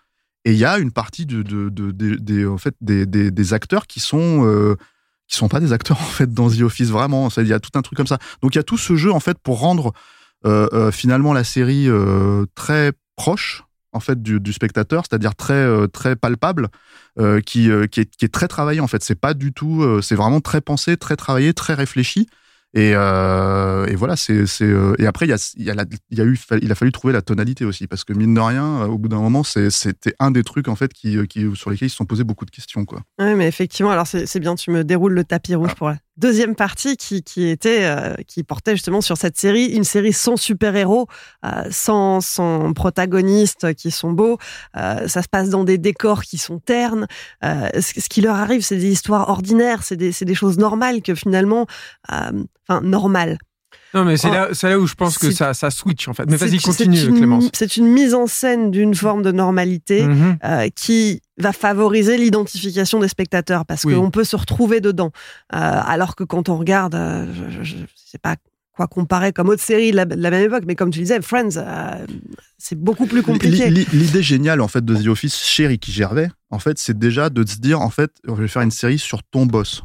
[0.45, 4.01] et il y a une partie de, de, en fait des, des, des acteurs qui
[4.01, 4.77] sont euh,
[5.29, 7.79] qui sont pas des acteurs en fait dans The Office vraiment, il y a tout
[7.79, 8.19] un truc comme ça.
[8.43, 9.93] Donc il y a tout ce jeu en fait pour rendre
[10.47, 11.89] euh, euh, finalement la série
[12.55, 16.69] très proche en fait du, spectateur, c'est-à-dire très très palpable,
[17.45, 19.03] qui, qui, est, qui est très travaillé en fait.
[19.03, 22.29] C'est pas du tout, c'est vraiment très pensé, très travaillé, très réfléchi.
[22.73, 26.19] Et, euh, et voilà, c'est euh, et après il y a y a, la- il
[26.19, 28.83] y a eu il a fallu trouver la tonalité aussi parce que mine de rien,
[28.83, 31.87] euh, au bout d'un moment, c'était un des trucs en fait qui, qui sur lesquels
[31.89, 33.01] ils se sont posés beaucoup de questions quoi.
[33.19, 36.55] Oui, mais effectivement, alors c'est bien, tu me déroules le tapis rouge pour la deuxième
[36.55, 41.07] partie qui, qui était, euh, qui portait justement sur cette série, une série sans super-héros,
[41.47, 44.37] euh, sans, sans protagonistes qui sont beaux,
[44.77, 47.07] euh, ça se passe dans des décors qui sont ternes,
[47.43, 51.15] ce, qui leur arrive, c'est des histoires ordinaires, c'est des, c'est des choses normales que
[51.15, 51.67] finalement,
[52.71, 53.39] enfin, normales.
[53.93, 56.07] Non, mais c'est Oh, là, c'est là où je pense que c'est- ça, ça switch,
[56.07, 56.25] en fait.
[56.27, 57.49] Mais C'est- vas-y, c'est continue, une- Clémence.
[57.53, 60.39] C'est une mise en scène d'une forme de normalité Mhm.
[60.45, 63.95] euh, qui va favoriser l'identification des spectateurs parce Oui.
[63.95, 65.11] qu'on peut se retrouver dedans.
[65.55, 68.37] Euh, alors que quand on regarde, euh, je, je, je sais pas
[68.77, 71.21] quoi comparer comme autre série de la, de la même époque, mais comme tu disais,
[71.21, 71.91] Friends, euh,
[72.59, 73.69] c'est beaucoup plus compliqué.
[73.71, 77.45] L'idée géniale en fait de The Office chez Ricky Gervais, en fait, c'est déjà de
[77.45, 79.83] se dire en fait, je vais faire une série sur ton boss.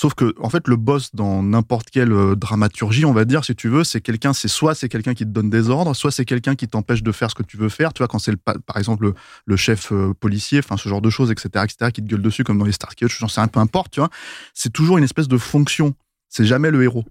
[0.00, 3.54] Sauf que en fait, le boss dans n'importe quelle euh, dramaturgie, on va dire, si
[3.54, 6.24] tu veux, c'est quelqu'un, c'est soit c'est quelqu'un qui te donne des ordres, soit c'est
[6.24, 7.92] quelqu'un qui t'empêche de faire ce que tu veux faire.
[7.92, 9.12] Tu vois, quand c'est par exemple
[9.44, 12.44] le, chef euh, policier, enfin ce genre de choses, etc., etc., qui te gueule dessus
[12.44, 14.08] comme dans les Star Sketch, j'en sais un peu importe, tu vois.
[14.54, 15.92] C'est toujours une espèce de fonction.
[16.30, 17.04] C'est jamais le héros.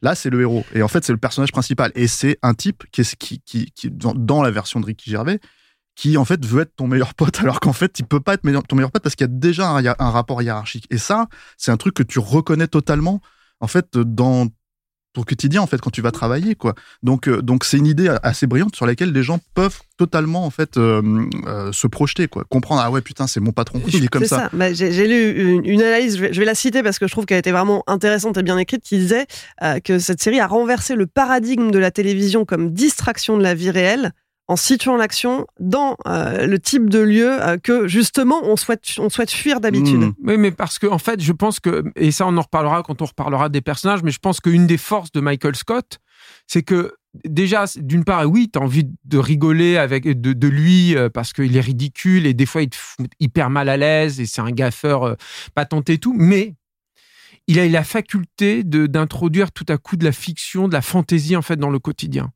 [0.00, 0.64] Là, c'est le héros.
[0.72, 1.90] Et en fait, c'est le personnage principal.
[1.96, 3.42] Et c'est un type qui,
[3.90, 5.40] dans la version de Ricky Gervais,
[5.96, 8.42] qui en fait veut être ton meilleur pote, alors qu'en fait, il peut pas être
[8.66, 10.86] ton meilleur pote parce qu'il y a déjà un, un rapport hiérarchique.
[10.90, 13.20] Et ça, c'est un truc que tu reconnais totalement,
[13.60, 14.48] en fait, dans
[15.14, 16.74] ton quotidien, en fait, quand tu vas travailler, quoi.
[17.02, 20.50] Donc, euh, donc c'est une idée assez brillante sur laquelle les gens peuvent totalement, en
[20.50, 21.00] fait, euh,
[21.46, 22.44] euh, se projeter, quoi.
[22.48, 24.36] Comprendre, ah ouais, putain, c'est mon patron, il est comme ça.
[24.36, 24.50] ça.
[24.52, 27.12] Bah, J'ai lu une, une analyse, je vais, je vais la citer parce que je
[27.12, 29.26] trouve qu'elle était vraiment intéressante et bien écrite, qui disait
[29.84, 33.70] que cette série a renversé le paradigme de la télévision comme distraction de la vie
[33.70, 34.12] réelle
[34.46, 39.08] en situant l'action dans euh, le type de lieu euh, que justement on souhaite on
[39.08, 40.00] souhaite fuir d'habitude.
[40.00, 40.14] Mmh.
[40.24, 43.00] Oui, mais parce que en fait, je pense que et ça on en reparlera quand
[43.00, 45.98] on reparlera des personnages, mais je pense qu'une des forces de Michael Scott,
[46.46, 46.92] c'est que
[47.24, 51.32] déjà d'une part, oui, tu as envie de rigoler avec de, de lui euh, parce
[51.32, 54.42] qu'il est ridicule et des fois il te fout hyper mal à l'aise et c'est
[54.42, 55.16] un gaffeur
[55.54, 56.54] patenté et tout, mais
[57.46, 61.42] il a la faculté d'introduire tout à coup de la fiction, de la fantaisie en
[61.42, 62.30] fait dans le quotidien.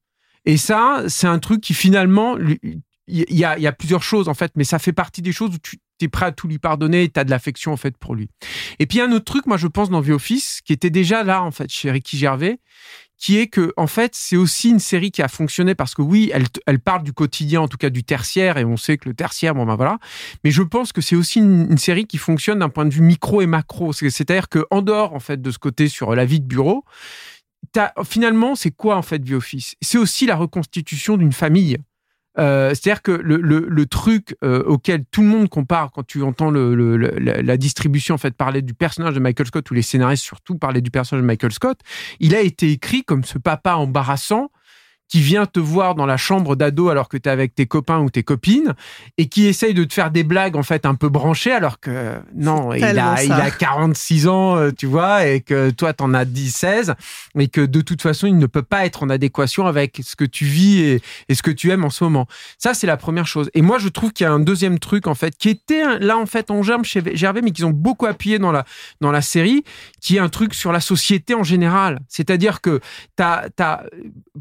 [0.48, 4.64] Et ça, c'est un truc qui finalement, il y a, plusieurs choses en fait, mais
[4.64, 7.20] ça fait partie des choses où tu es prêt à tout lui pardonner et tu
[7.20, 8.30] as de l'affection en fait pour lui.
[8.78, 11.42] Et puis un autre truc, moi je pense dans The Office, qui était déjà là
[11.42, 12.60] en fait chez Ricky Gervais,
[13.18, 16.32] qui est que en fait c'est aussi une série qui a fonctionné parce que oui,
[16.32, 19.54] elle, parle du quotidien, en tout cas du tertiaire, et on sait que le tertiaire,
[19.54, 19.98] bon ben voilà.
[20.44, 23.42] Mais je pense que c'est aussi une, série qui fonctionne d'un point de vue micro
[23.42, 23.92] et macro.
[23.92, 26.86] C'est- C'est-à-dire que en dehors en fait de ce côté sur la vie de bureau,
[27.72, 31.78] t'as- finalement c'est quoi en fait The Office C'est aussi la reconstitution d'une famille.
[32.38, 37.42] Euh, C'est-à-dire que le, truc euh, auquel tout le monde compare quand tu entends la,
[37.42, 40.80] la distribution en fait parler du personnage de Michael Scott ou les scénaristes surtout parler
[40.80, 41.80] du personnage de Michael Scott,
[42.20, 44.50] il a été écrit comme ce papa embarrassant
[45.08, 47.98] qui vient te voir dans la chambre d'ado alors que tu es avec tes copains
[47.98, 48.74] ou tes copines
[49.16, 52.14] et qui essaye de te faire des blagues en fait un peu branchées alors que
[52.34, 56.24] non, il a, il a 46 ans, euh, tu vois, et que toi t'en as
[56.24, 56.94] 10, 16
[57.38, 60.24] et que de toute façon il ne peut pas être en adéquation avec ce que
[60.24, 62.26] tu vis et, et ce que tu aimes en ce moment.
[62.58, 63.50] Ça, c'est la première chose.
[63.54, 66.18] Et moi, je trouve qu'il y a un deuxième truc, en fait, qui était là,
[66.18, 68.64] en fait, en germe chez Gervais, mais qu'ils ont beaucoup appuyé dans la,
[69.00, 69.64] dans la série,
[70.00, 72.00] qui est un truc sur la société en général.
[72.08, 72.80] C'est-à-dire que
[73.16, 73.82] t'as, t'as,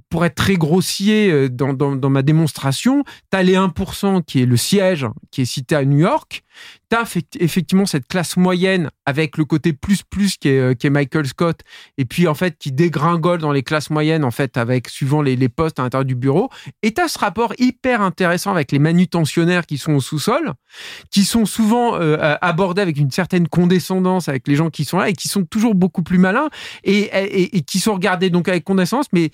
[0.09, 5.07] pour être très grossier euh, dans, ma démonstration, t'as les 1% qui est le siège,
[5.31, 6.43] qui est cité à New York.
[6.89, 10.87] T'as effect- effectivement cette classe moyenne avec le côté plus plus qui est, euh, qui
[10.87, 11.59] est Michael Scott
[11.97, 15.49] et puis en fait qui dégringole dans les classes moyennes en fait avec suivant les,
[15.49, 16.49] postes à l'intérieur du bureau
[16.83, 20.53] et t'as ce rapport hyper intéressant avec les manutentionnaires qui sont au sous-sol
[21.11, 25.09] qui sont souvent euh, abordés avec une certaine condescendance avec les gens qui sont là
[25.09, 26.49] et qui sont toujours beaucoup plus malins
[26.83, 29.31] et, qui sont regardés donc avec condescendance mais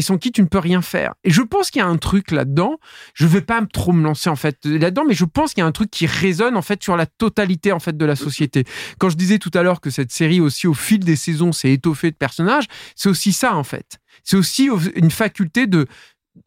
[0.00, 1.14] sans qui tu ne peux rien faire.
[1.24, 2.78] Et je pense qu'il y a un truc là-dedans
[3.14, 5.66] je vais pas trop me lancer en fait là-dedans mais je pense qu'il y a
[5.66, 8.64] un truc qui résonne en fait sur la totalité en fait de la société.
[8.98, 11.72] Quand je disais tout à l'heure que cette série aussi au fil des saisons s'est
[11.72, 13.98] étoffée de personnages c'est aussi ça en fait.
[14.24, 15.86] C'est aussi une faculté de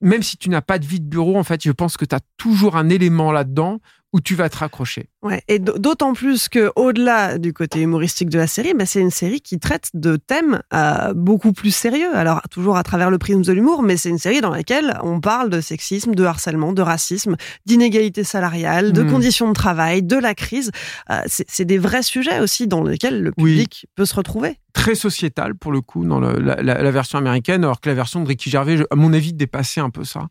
[0.01, 2.15] même si tu n'as pas de vie de bureau en fait je pense que tu
[2.15, 3.79] as toujours un élément là-dedans
[4.15, 8.37] où tu vas te raccrocher Ouais, et d'autant plus que au-delà du côté humoristique de
[8.37, 12.15] la série, bah, c'est une série qui traite de thèmes euh, beaucoup plus sérieux.
[12.15, 15.19] Alors toujours à travers le prisme de l'humour, mais c'est une série dans laquelle on
[15.19, 19.11] parle de sexisme, de harcèlement, de racisme, d'inégalité salariale, de Mhm.
[19.11, 20.71] conditions de travail, de la crise.
[21.09, 23.51] Euh, c'est des vrais sujets aussi dans lesquels le Oui.
[23.55, 24.57] public peut se retrouver.
[24.73, 27.95] très sociétal pour le coup dans le- la, la- la version américaine, alors que la
[27.95, 30.27] version de Ricky Gervais, je- à mon avis, dépassait un peu ça.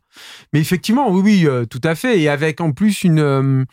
[0.53, 3.65] Mais effectivement, oui, oui, euh, tout à fait, et avec en plus une euh,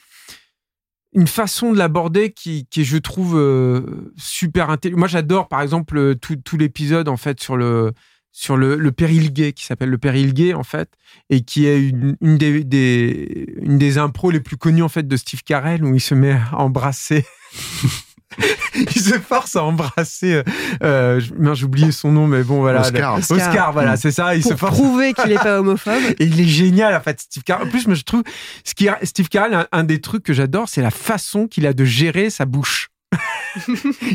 [1.15, 4.99] une façon de l'aborder qui, qui je trouve euh, super intelligente.
[4.99, 7.93] Moi, j'adore, par exemple, euh, tout, tout l'épisode en fait sur le
[8.35, 10.89] sur le, le péril gay qui s'appelle le péril gay en fait
[11.29, 15.07] et qui est une, une des, des une des impros les plus connues en fait
[15.07, 17.27] de Steve Carell où il se met à embrasser
[18.75, 20.43] il se force à embrasser euh,
[20.83, 21.21] euh,
[21.55, 23.19] j'ai oublié son nom mais bon voilà Oscar.
[23.19, 23.73] Oscar, Oscar.
[23.73, 26.03] voilà c'est ça il Pour se force prouver qu'il n'est pas homophobe.
[26.19, 27.67] et il est génial, en fait, Steve Carell.
[27.67, 28.23] En plus, moi, je trouve,
[28.65, 31.73] ce qui, Steve Carell, un, un des trucs que j'adore, c'est la façon qu'il a
[31.73, 32.89] de gérer sa bouche.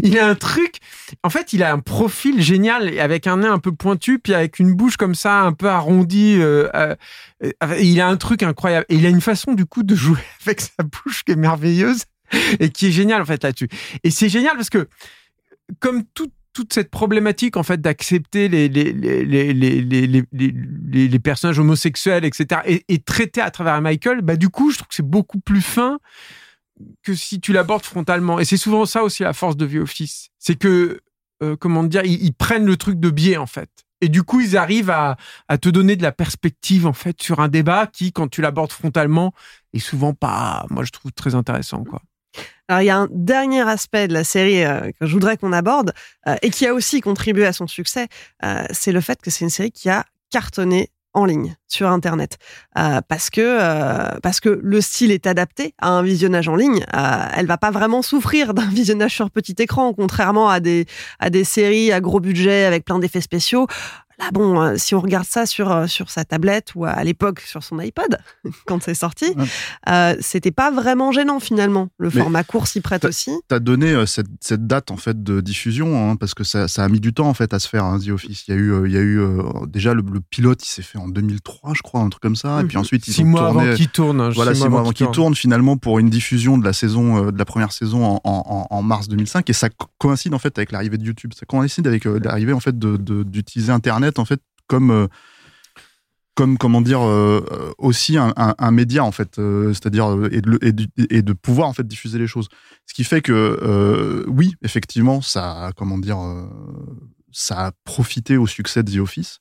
[0.04, 0.78] il a un truc,
[1.24, 4.58] en fait, il a un profil génial avec un nez un peu pointu, puis avec
[4.58, 6.38] une bouche comme ça, un peu arrondie.
[6.40, 6.96] euh, euh,
[7.44, 8.86] euh, il a un truc incroyable.
[8.90, 12.06] Et il a une façon, du coup, de jouer avec sa bouche qui est merveilleuse
[12.60, 13.70] et qui est géniale, en fait, là-dessus.
[14.04, 14.88] Et c'est génial parce que,
[15.80, 22.26] comme tout toute cette problématique en fait d'accepter les les, les, les, les, personnages homosexuels
[22.26, 25.40] etc et, et traiter à travers Michael bah du coup je trouve que c'est beaucoup
[25.40, 26.00] plus fin
[27.04, 28.40] que si tu l'abordes frontalement.
[28.40, 30.30] Et c'est souvent ça aussi la force de The Office.
[30.40, 31.02] C'est que
[31.44, 33.70] euh, comment dire ils, ils prennent le truc de biais en fait.
[34.02, 37.40] Et du coup ils arrivent à, à te donner de la perspective en fait sur
[37.40, 39.34] un débat qui quand tu l'abordes frontalement
[39.74, 42.02] est souvent pas moi je trouve très intéressant quoi
[42.68, 45.54] Alors, il y a un dernier aspect de la série euh, que je voudrais qu'on
[45.54, 45.94] aborde
[46.28, 48.08] euh, et qui a aussi contribué à son succès,
[48.44, 52.38] euh, c'est le fait que c'est une série qui a cartonné en ligne sur internet.
[52.76, 56.86] Parce que parce que le style est adapté à un visionnage en ligne.
[57.36, 60.86] Elle va pas vraiment souffrir d'un visionnage sur petit écran contrairement à des
[61.18, 63.66] à des séries à gros budget avec plein d'effets spéciaux
[64.20, 67.40] Là, bon, euh, si on regarde ça sur, euh, sur sa tablette ou à l'époque
[67.42, 68.18] sur son iPod,
[68.66, 69.46] quand c'est sorti, Ouais.
[69.90, 71.90] euh, c'était pas vraiment gênant finalement.
[72.00, 73.32] Le Mais format court s'y prête aussi.
[73.48, 76.84] T'as donné euh, cette, cette date en fait de diffusion hein, parce que ça, ça
[76.84, 78.48] a mis du temps en fait à se faire hein, The Office.
[78.48, 80.70] Il y a eu, euh, il y a eu euh, déjà le, le pilote, il
[80.70, 82.62] s'est fait en 2003, je crois, un truc comme ça.
[82.62, 82.82] Et puis Mhm.
[82.82, 83.68] ensuite ils Six ont mois tourné.
[83.68, 84.22] avant qu'il tourne.
[84.22, 87.32] hein, Voilà, six mois avant qu'il tourne finalement pour une diffusion de la saison, euh,
[87.32, 90.58] de la première saison en, en- en mars 2005 et ça co- coïncide en fait
[90.58, 91.34] avec l'arrivée de YouTube.
[91.38, 93.72] Ça coïncide avec euh, l'arrivée en fait de- de- d'utiliser
[94.18, 95.08] En fait comme euh,
[96.36, 100.42] comme comment dire euh, aussi un, média en fait, euh, c'est-à-dire et,
[101.24, 102.48] de pouvoir en fait diffuser les choses.
[102.86, 106.20] Ce qui fait que oui, effectivement, ça comment dire,
[107.32, 109.40] ça a profité au succès de The Office.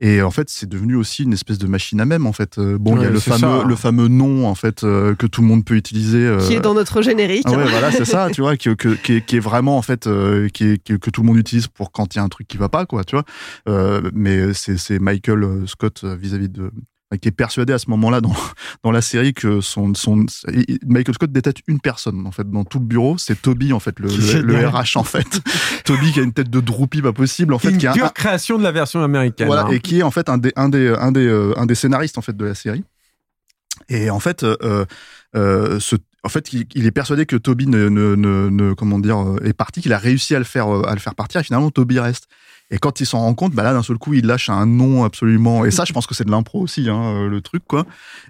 [0.00, 2.26] Et en fait, c'est devenu aussi une espèce de machine à même.
[2.26, 3.64] En fait, Euh, bon, il y a le fameux, ça.
[3.66, 6.24] le fameux nom en fait euh, que tout le monde peut utiliser.
[6.24, 7.42] euh, Qui est dans notre générique.
[7.46, 10.06] ah ouais, voilà, c'est ça, tu vois, que- qui, est, qui est vraiment en fait,
[10.06, 12.28] euh, qui est, que, que tout le monde utilise pour quand il y a un
[12.28, 13.24] truc qui va pas, quoi, tu vois.
[13.68, 16.70] Euh, mais c'est c'est Michael Scott vis-à-vis de
[17.16, 18.34] qui est persuadé à ce moment-là dans,
[18.84, 20.26] dans la série que son, son
[20.86, 23.98] Michael Scott détecte une personne en fait dans tout le bureau, c'est Toby en fait
[23.98, 24.08] le,
[24.42, 24.68] le.
[24.68, 25.40] RH en fait.
[25.84, 28.12] Toby qui a une tête de droupie pas possible en fait, une qui un- pure
[28.12, 29.46] création de la version américaine.
[29.46, 29.70] voilà, hein.
[29.70, 32.18] et qui est en fait un des, un des, un des, euh, un des scénaristes
[32.18, 32.84] en fait de la série.
[33.88, 34.84] Et en fait, euh,
[35.36, 39.18] euh, ce, en fait, il, est persuadé que Toby ne, ne, ne, ne- comment dire,
[39.18, 41.44] euh, est parti, qu'il a réussi à le faire, euh, à le faire partir, et
[41.44, 42.26] finalement Toby reste.
[42.70, 45.04] Et quand il s'en rend compte, bah là, d'un seul coup, il lâche un nom
[45.04, 45.64] absolument.
[45.64, 47.86] Et ça, je pense que c'est de l'impro aussi, hein, euh, le truc, quoi.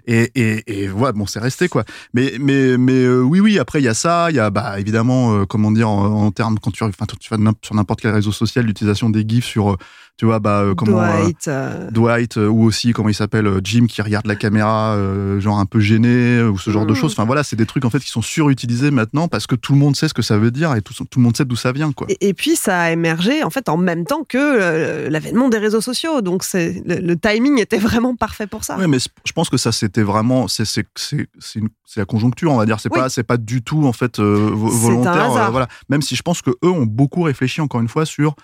[0.07, 1.83] Et, et, et voilà, bon, c'est resté, quoi.
[2.13, 3.59] Mais, mais, mais euh, oui, oui.
[3.59, 4.27] Après, il y a ça.
[4.29, 6.83] Il y a, bah, évidemment, euh, comment dire, en, termes quand tu,
[7.19, 9.77] tu vas sur n'importe quel réseau social, l'utilisation des gifs sur, euh,
[10.19, 10.99] tu vois, bah, euh, comment.
[11.01, 11.47] euh, Dwight.
[11.47, 14.97] euh, Dwight ou aussi comment il s'appelle Jim qui regarde la caméra
[15.39, 16.95] genre un peu gêné ou ce genre de Mm.
[16.95, 19.71] choses enfin voilà c'est des trucs en fait qui sont surutilisés maintenant parce que tout
[19.71, 21.55] le monde sait ce que ça veut dire et tout, tout le monde sait d'où
[21.55, 25.07] ça vient quoi Et, et puis ça a émergé en fait en même temps que
[25.07, 26.19] l'avènement des réseaux sociaux.
[26.21, 28.77] Donc c'est le, le timing était vraiment parfait pour ça.
[28.77, 32.05] Ouais, mais je pense que ça c'était vraiment c'est c'est c'est c'est une- c'est la
[32.05, 32.99] conjoncture on va dire c'est Oui.
[32.99, 36.69] pas c'est pas du tout en fait volontaire voilà même si je pense que eux
[36.69, 38.35] ont beaucoup réfléchi encore une fois sur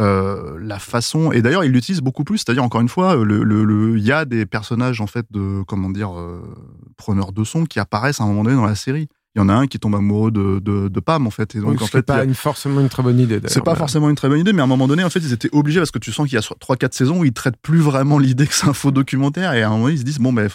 [0.00, 3.64] euh, la façon et d'ailleurs ils l'utilisent beaucoup plus c'est-à-dire encore une fois le le
[3.64, 6.40] le- il y a des personnages en fait de comment dire euh,
[6.96, 9.08] preneurs de son qui apparaissent à un moment donné dans la série.
[9.34, 11.58] Il y en a un qui tombe amoureux de de, de Pam en fait et
[11.60, 13.40] donc Donc, en c'est fait il pas a- une, forcément une très bonne idée.
[13.46, 15.32] c'est pas forcément une très bonne idée, mais à un moment donné, en fait, ils
[15.32, 17.78] étaient obligés parce que tu sens qu'il y a 3-4 saisons où ils traitent plus
[17.78, 20.18] vraiment l'idée que c'est un faux documentaire et à un moment donné, ils se disent
[20.18, 20.48] bon, ben,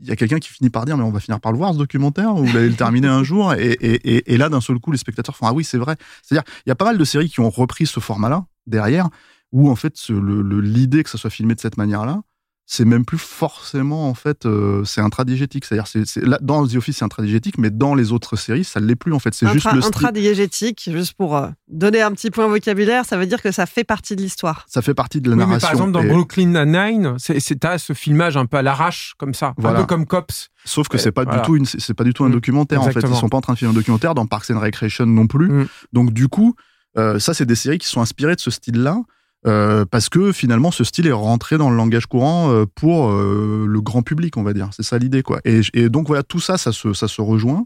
[0.00, 1.72] il y a quelqu'un qui finit par dire mais on va finir par le voir
[1.74, 4.60] ce documentaire ou vous allez le terminer un jour et, et, et, et là d'un
[4.60, 5.96] seul coup les spectateurs font ah oui c'est vrai.
[6.22, 9.08] C'est-à-dire il y a pas mal de séries qui ont repris ce format-là derrière
[9.52, 12.20] où en fait l'idée que ça soit filmé de cette manière-là
[12.64, 16.76] c'est même plus forcément en fait euh, c'est intradigétique c'est-à-dire c'est, c'est- là, dans The
[16.76, 19.66] Office c'est intradigétique mais dans les autres séries ça l'est plus en fait c'est juste
[19.72, 23.50] le style intradiégétique, juste pour euh, donner un petit point vocabulaire, ça veut dire que
[23.50, 24.64] ça fait partie de l'histoire.
[24.68, 27.40] ça fait partie de la Oui, mais narration par exemple, dans Et- Brooklyn Nine-Nine, c'est,
[27.40, 29.54] c'est, ce filmage un peu à l'arrache, comme ça.
[29.58, 29.78] Voilà.
[29.78, 30.48] Un peu comme Cops.
[30.64, 31.42] Sauf que c'est pas voilà.
[31.42, 33.00] du tout c'est pas du tout un Mm, documentaire en fait.
[33.00, 35.48] Ils sont pas en train de filmer un documentaire dans Parks and Recreation non plus.
[35.50, 35.66] Mm.
[35.92, 36.54] Donc du coup,
[36.98, 38.98] euh, ça c'est des séries qui sont inspirées de ce style-là.
[39.46, 43.80] euh, parce que finalement ce style est rentré dans le langage courant euh, pour le
[43.80, 46.56] grand public on va dire c'est ça l'idée quoi et, et donc voilà tout ça
[46.58, 47.64] ça se, ça se rejoint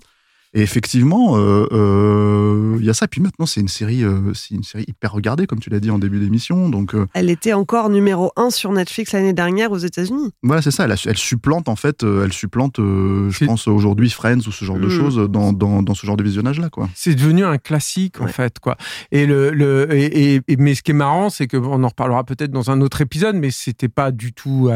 [0.54, 4.54] et effectivement euh, euh, il y a ça puis maintenant c'est une série euh, c'est
[4.54, 7.52] une série hyper regardée comme tu l'as dit en début d'émission donc euh, Elle était
[7.52, 10.30] encore numéro 1 sur Netflix l'année dernière aux États-Unis.
[10.42, 10.84] Voilà, c'est ça.
[10.84, 14.64] Elle, a- elle supplante en fait, elle supplante, euh, je pense aujourd'hui Friends ou ce
[14.64, 14.90] genre de Mm.
[14.90, 16.88] choses dans, dans, dans ce genre de visionnage là, quoi.
[16.94, 18.32] C'est devenu un classique, en Ouais.
[18.32, 18.76] fait, quoi.
[19.12, 22.50] Et le, le, et, mais ce qui est marrant, c'est que on en reparlera peut-être
[22.50, 24.68] dans un autre épisode, mais c'était pas du tout.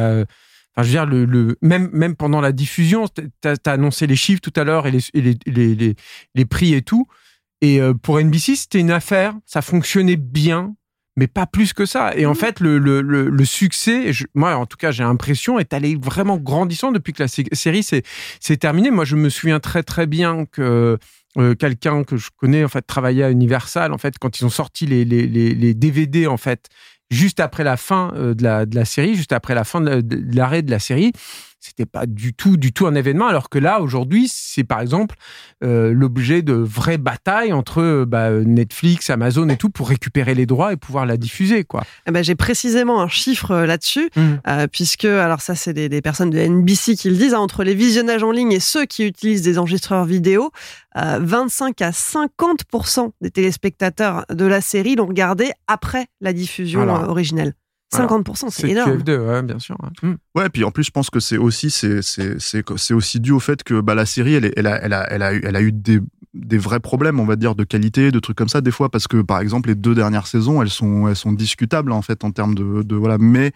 [0.77, 4.17] Enfin, je veux dire, le, le, même, même pendant la diffusion, tu as, annoncé les
[4.17, 5.97] chiffres tout à l'heure et, les, et les, les,
[6.35, 7.07] les, prix et tout.
[7.61, 10.75] Et euh, pour NBC, c'était une affaire, ça fonctionnait bien,
[11.17, 12.15] mais pas plus que ça.
[12.17, 15.75] Et en fait, le, le, le, succès, je- moi en tout cas, j'ai l'impression, est
[15.75, 18.03] allé vraiment grandissant depuis que la sé- série s'est
[18.39, 18.91] s'est terminée.
[18.91, 20.97] Moi, je me souviens très très bien que
[21.37, 24.51] euh, quelqu'un que je connais en fait travaillait à Universal en fait quand ils ont
[24.51, 26.69] sorti les, les, les, les DVD en fait
[27.11, 30.03] juste après la fin euh, de, la, série, juste après la fin de
[30.35, 31.13] l'arrêt de la série.
[31.61, 35.17] C'était pas du tout, du tout un événement, alors que là, aujourd'hui, c'est par exemple
[35.63, 40.47] euh, l'objet de vraies batailles entre euh, bah, Netflix, Amazon et tout pour récupérer les
[40.47, 41.85] droits et pouvoir la diffuser, quoi.
[42.07, 46.01] Eh ben, J'ai précisément un chiffre euh, là-dessus, euh, puisque, alors ça c'est des, des
[46.01, 49.07] personnes de NBC qui le disent, hein, entre les visionnages en ligne et ceux qui
[49.07, 50.51] utilisent des enregistreurs vidéo,
[50.97, 57.55] euh, 25 à 50% des téléspectateurs de la série l'ont regardé après la diffusion originelle.
[57.93, 58.99] 50%, c'est énorme.
[58.99, 59.77] QF2, ouais, bien sûr.
[59.83, 60.09] ouais.
[60.09, 60.15] Hmm.
[60.35, 63.33] Ouais, puis en plus, je pense que c'est aussi, c'est, c'est, c'est, c'est aussi dû
[63.33, 65.57] au fait que bah, la série, elle, elle, a, elle, a, elle, a, eu- elle
[65.57, 66.01] a eu des,
[66.35, 69.09] des vrais problèmes, on va dire, de qualité, de trucs comme ça, des fois, parce
[69.09, 72.31] que, par exemple, les deux dernières saisons, elles sont, elles sont discutables, en fait, en
[72.31, 73.19] termes de, de voilà.
[73.19, 73.53] Mais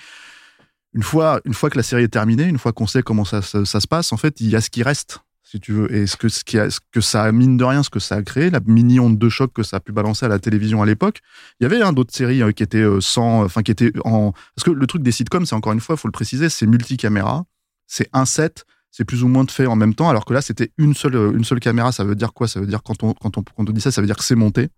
[0.94, 3.42] une fois, une fois que la série est terminée, une fois qu'on sait comment ça,
[3.42, 5.20] ça, ça se passe, en fait, il y a ce qui reste,
[5.54, 5.94] si tu veux.
[5.94, 8.16] Et ce que, ce qui a, ce que ça mine de rien, ce que ça
[8.16, 10.82] a créé, la mini onde de choc que ça a pu balancer à la télévision
[10.82, 11.20] à l'époque,
[11.60, 14.32] il y avait hein, d'autres séries euh, qui étaient euh, sans, enfin, qui étaient en,
[14.32, 17.44] parce que le truc des sitcoms, c'est encore une fois, faut le préciser, c'est multicaméra,
[17.86, 20.40] c'est un set, c'est plus ou moins de fait en même temps, alors que là,
[20.40, 21.92] c'était une seule, euh, une seule caméra.
[21.92, 22.48] Ça veut dire quoi?
[22.48, 24.24] Ça veut dire quand on, quand on, quand on dit ça, ça veut dire que
[24.24, 24.68] c'est monté,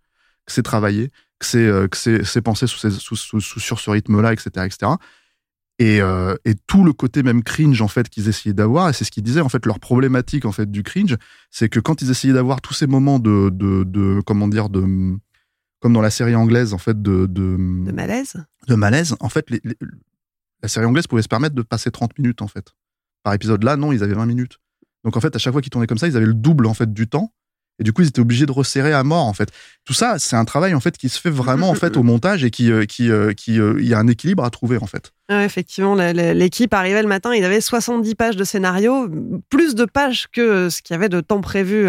[0.45, 1.59] que c'est travaillé, que c'est,
[1.89, 4.91] que pensé sous- sous- sur ce rythme-là, etc., etc.
[5.79, 9.03] Et, euh, et tout le côté même cringe en fait qu'ils essayaient d'avoir, et c'est
[9.05, 11.15] ce qu'ils disaient en fait leur problématique en fait du cringe,
[11.51, 14.83] c'est que quand ils essayaient d'avoir tous ces moments de, de, de comment dire de
[15.79, 18.43] comme dans la série anglaise en fait de, de, De malaise.
[18.67, 19.77] de malaise, en fait, les- les-
[20.63, 22.73] la série anglaise pouvait se permettre de passer 30 minutes, en fait.
[23.21, 24.57] Par épisode, là, non, ils avaient 20 minutes.
[25.03, 26.73] Donc, en fait, à chaque fois qu'ils tournaient comme ça, ils avaient le double, en
[26.73, 27.31] fait, du temps.
[27.79, 29.49] Et du coup, ils étaient obligés de resserrer à mort, en fait.
[29.85, 32.43] Tout ça, c'est un travail, en fait, qui se fait vraiment, en fait, au montage
[32.43, 34.87] et qui, euh, qui, euh, qui, euh, il y a un équilibre à trouver, en
[34.87, 35.11] fait.
[35.29, 39.09] Ouais, effectivement, l'équipe arrivait le matin, ils avaient 70 pages de scénario,
[39.49, 41.87] plus de pages que ce qu'il y avait de temps prévu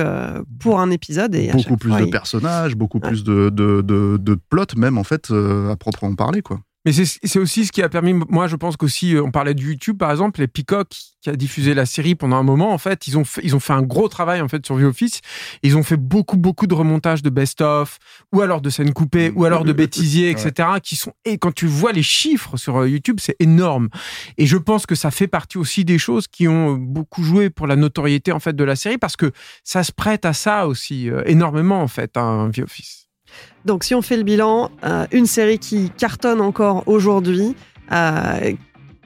[0.58, 1.34] pour un épisode.
[1.36, 3.08] Et beaucoup plus fois, de personnages, beaucoup Ouais.
[3.10, 6.60] plus de, de, de, de plot, même, en fait, à proprement parler, quoi.
[6.84, 9.60] Mais c'est aussi ce qui a permis, moi je pense qu'aussi, euh, on parlait de
[9.60, 10.88] YouTube par exemple, les Peacock
[11.20, 13.60] qui a diffusé la série pendant un moment, en fait, ils ont fait, ils ont
[13.60, 15.20] fait un gros travail en fait sur The Office.
[15.62, 17.98] Ils ont fait beaucoup, beaucoup de remontages de best-of,
[18.32, 20.68] ou alors de scènes coupées, ou alors de bêtisiers, etc.
[20.82, 23.88] qui sont, et quand tu vois les chiffres sur euh, YouTube, c'est énorme.
[24.36, 27.50] Et je pense que ça fait partie aussi des choses qui ont euh, beaucoup joué
[27.50, 29.32] pour la notoriété en fait de la série, parce que
[29.64, 33.07] ça se prête à ça aussi euh, énormément en fait, hein, The Office.
[33.68, 37.54] Donc, si on fait le bilan, euh, une série qui cartonne encore aujourd'hui,
[37.92, 38.52] euh,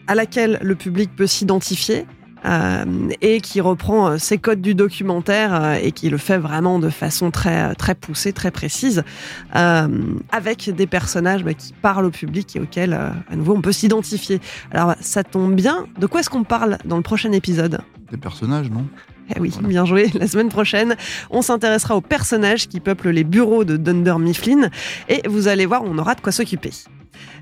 [0.07, 2.07] à laquelle le public peut s'identifier.
[2.45, 7.31] euh, et qui reprend ses codes du documentaire et qui le fait vraiment de façon
[7.31, 9.05] très poussée, très précise,
[9.53, 14.41] avec des personnages bah, qui parlent au public et auxquels, à nouveau, on peut s'identifier.
[14.73, 15.87] Alors, ça tombe bien.
[16.01, 17.81] De quoi est-ce qu'on parle dans le prochain épisode?
[18.11, 18.87] Des personnages, non?
[19.35, 20.11] Eh oui, bien joué.
[20.15, 20.97] La semaine prochaine,
[21.31, 24.69] on s'intéressera aux personnages qui peuplent les bureaux de Dunder Mifflin
[25.09, 26.71] et vous allez voir, on aura de quoi s'occuper.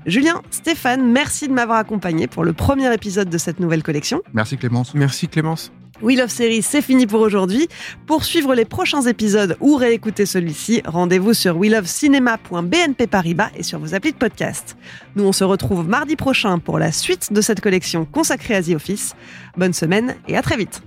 [0.05, 4.21] Julien, Stéphane, merci de m'avoir accompagné pour le premier épisode de cette nouvelle collection.
[4.33, 4.93] Merci, Clémence.
[4.93, 5.71] Merci Clémence.
[6.01, 7.67] We Love Series, c'est fini pour aujourd'hui.
[8.07, 13.93] Pour suivre les prochains épisodes ou réécouter celui-ci, rendez-vous sur welovecinéma.bnp Paribas et sur vos
[13.93, 14.75] applis de podcast.
[15.15, 18.69] Nous, on se retrouve mardi prochain pour la suite de cette collection consacrée à The
[18.69, 19.15] Office.
[19.57, 20.81] Bonne semaine et à très vite.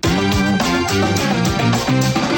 [0.95, 2.34] Thank you.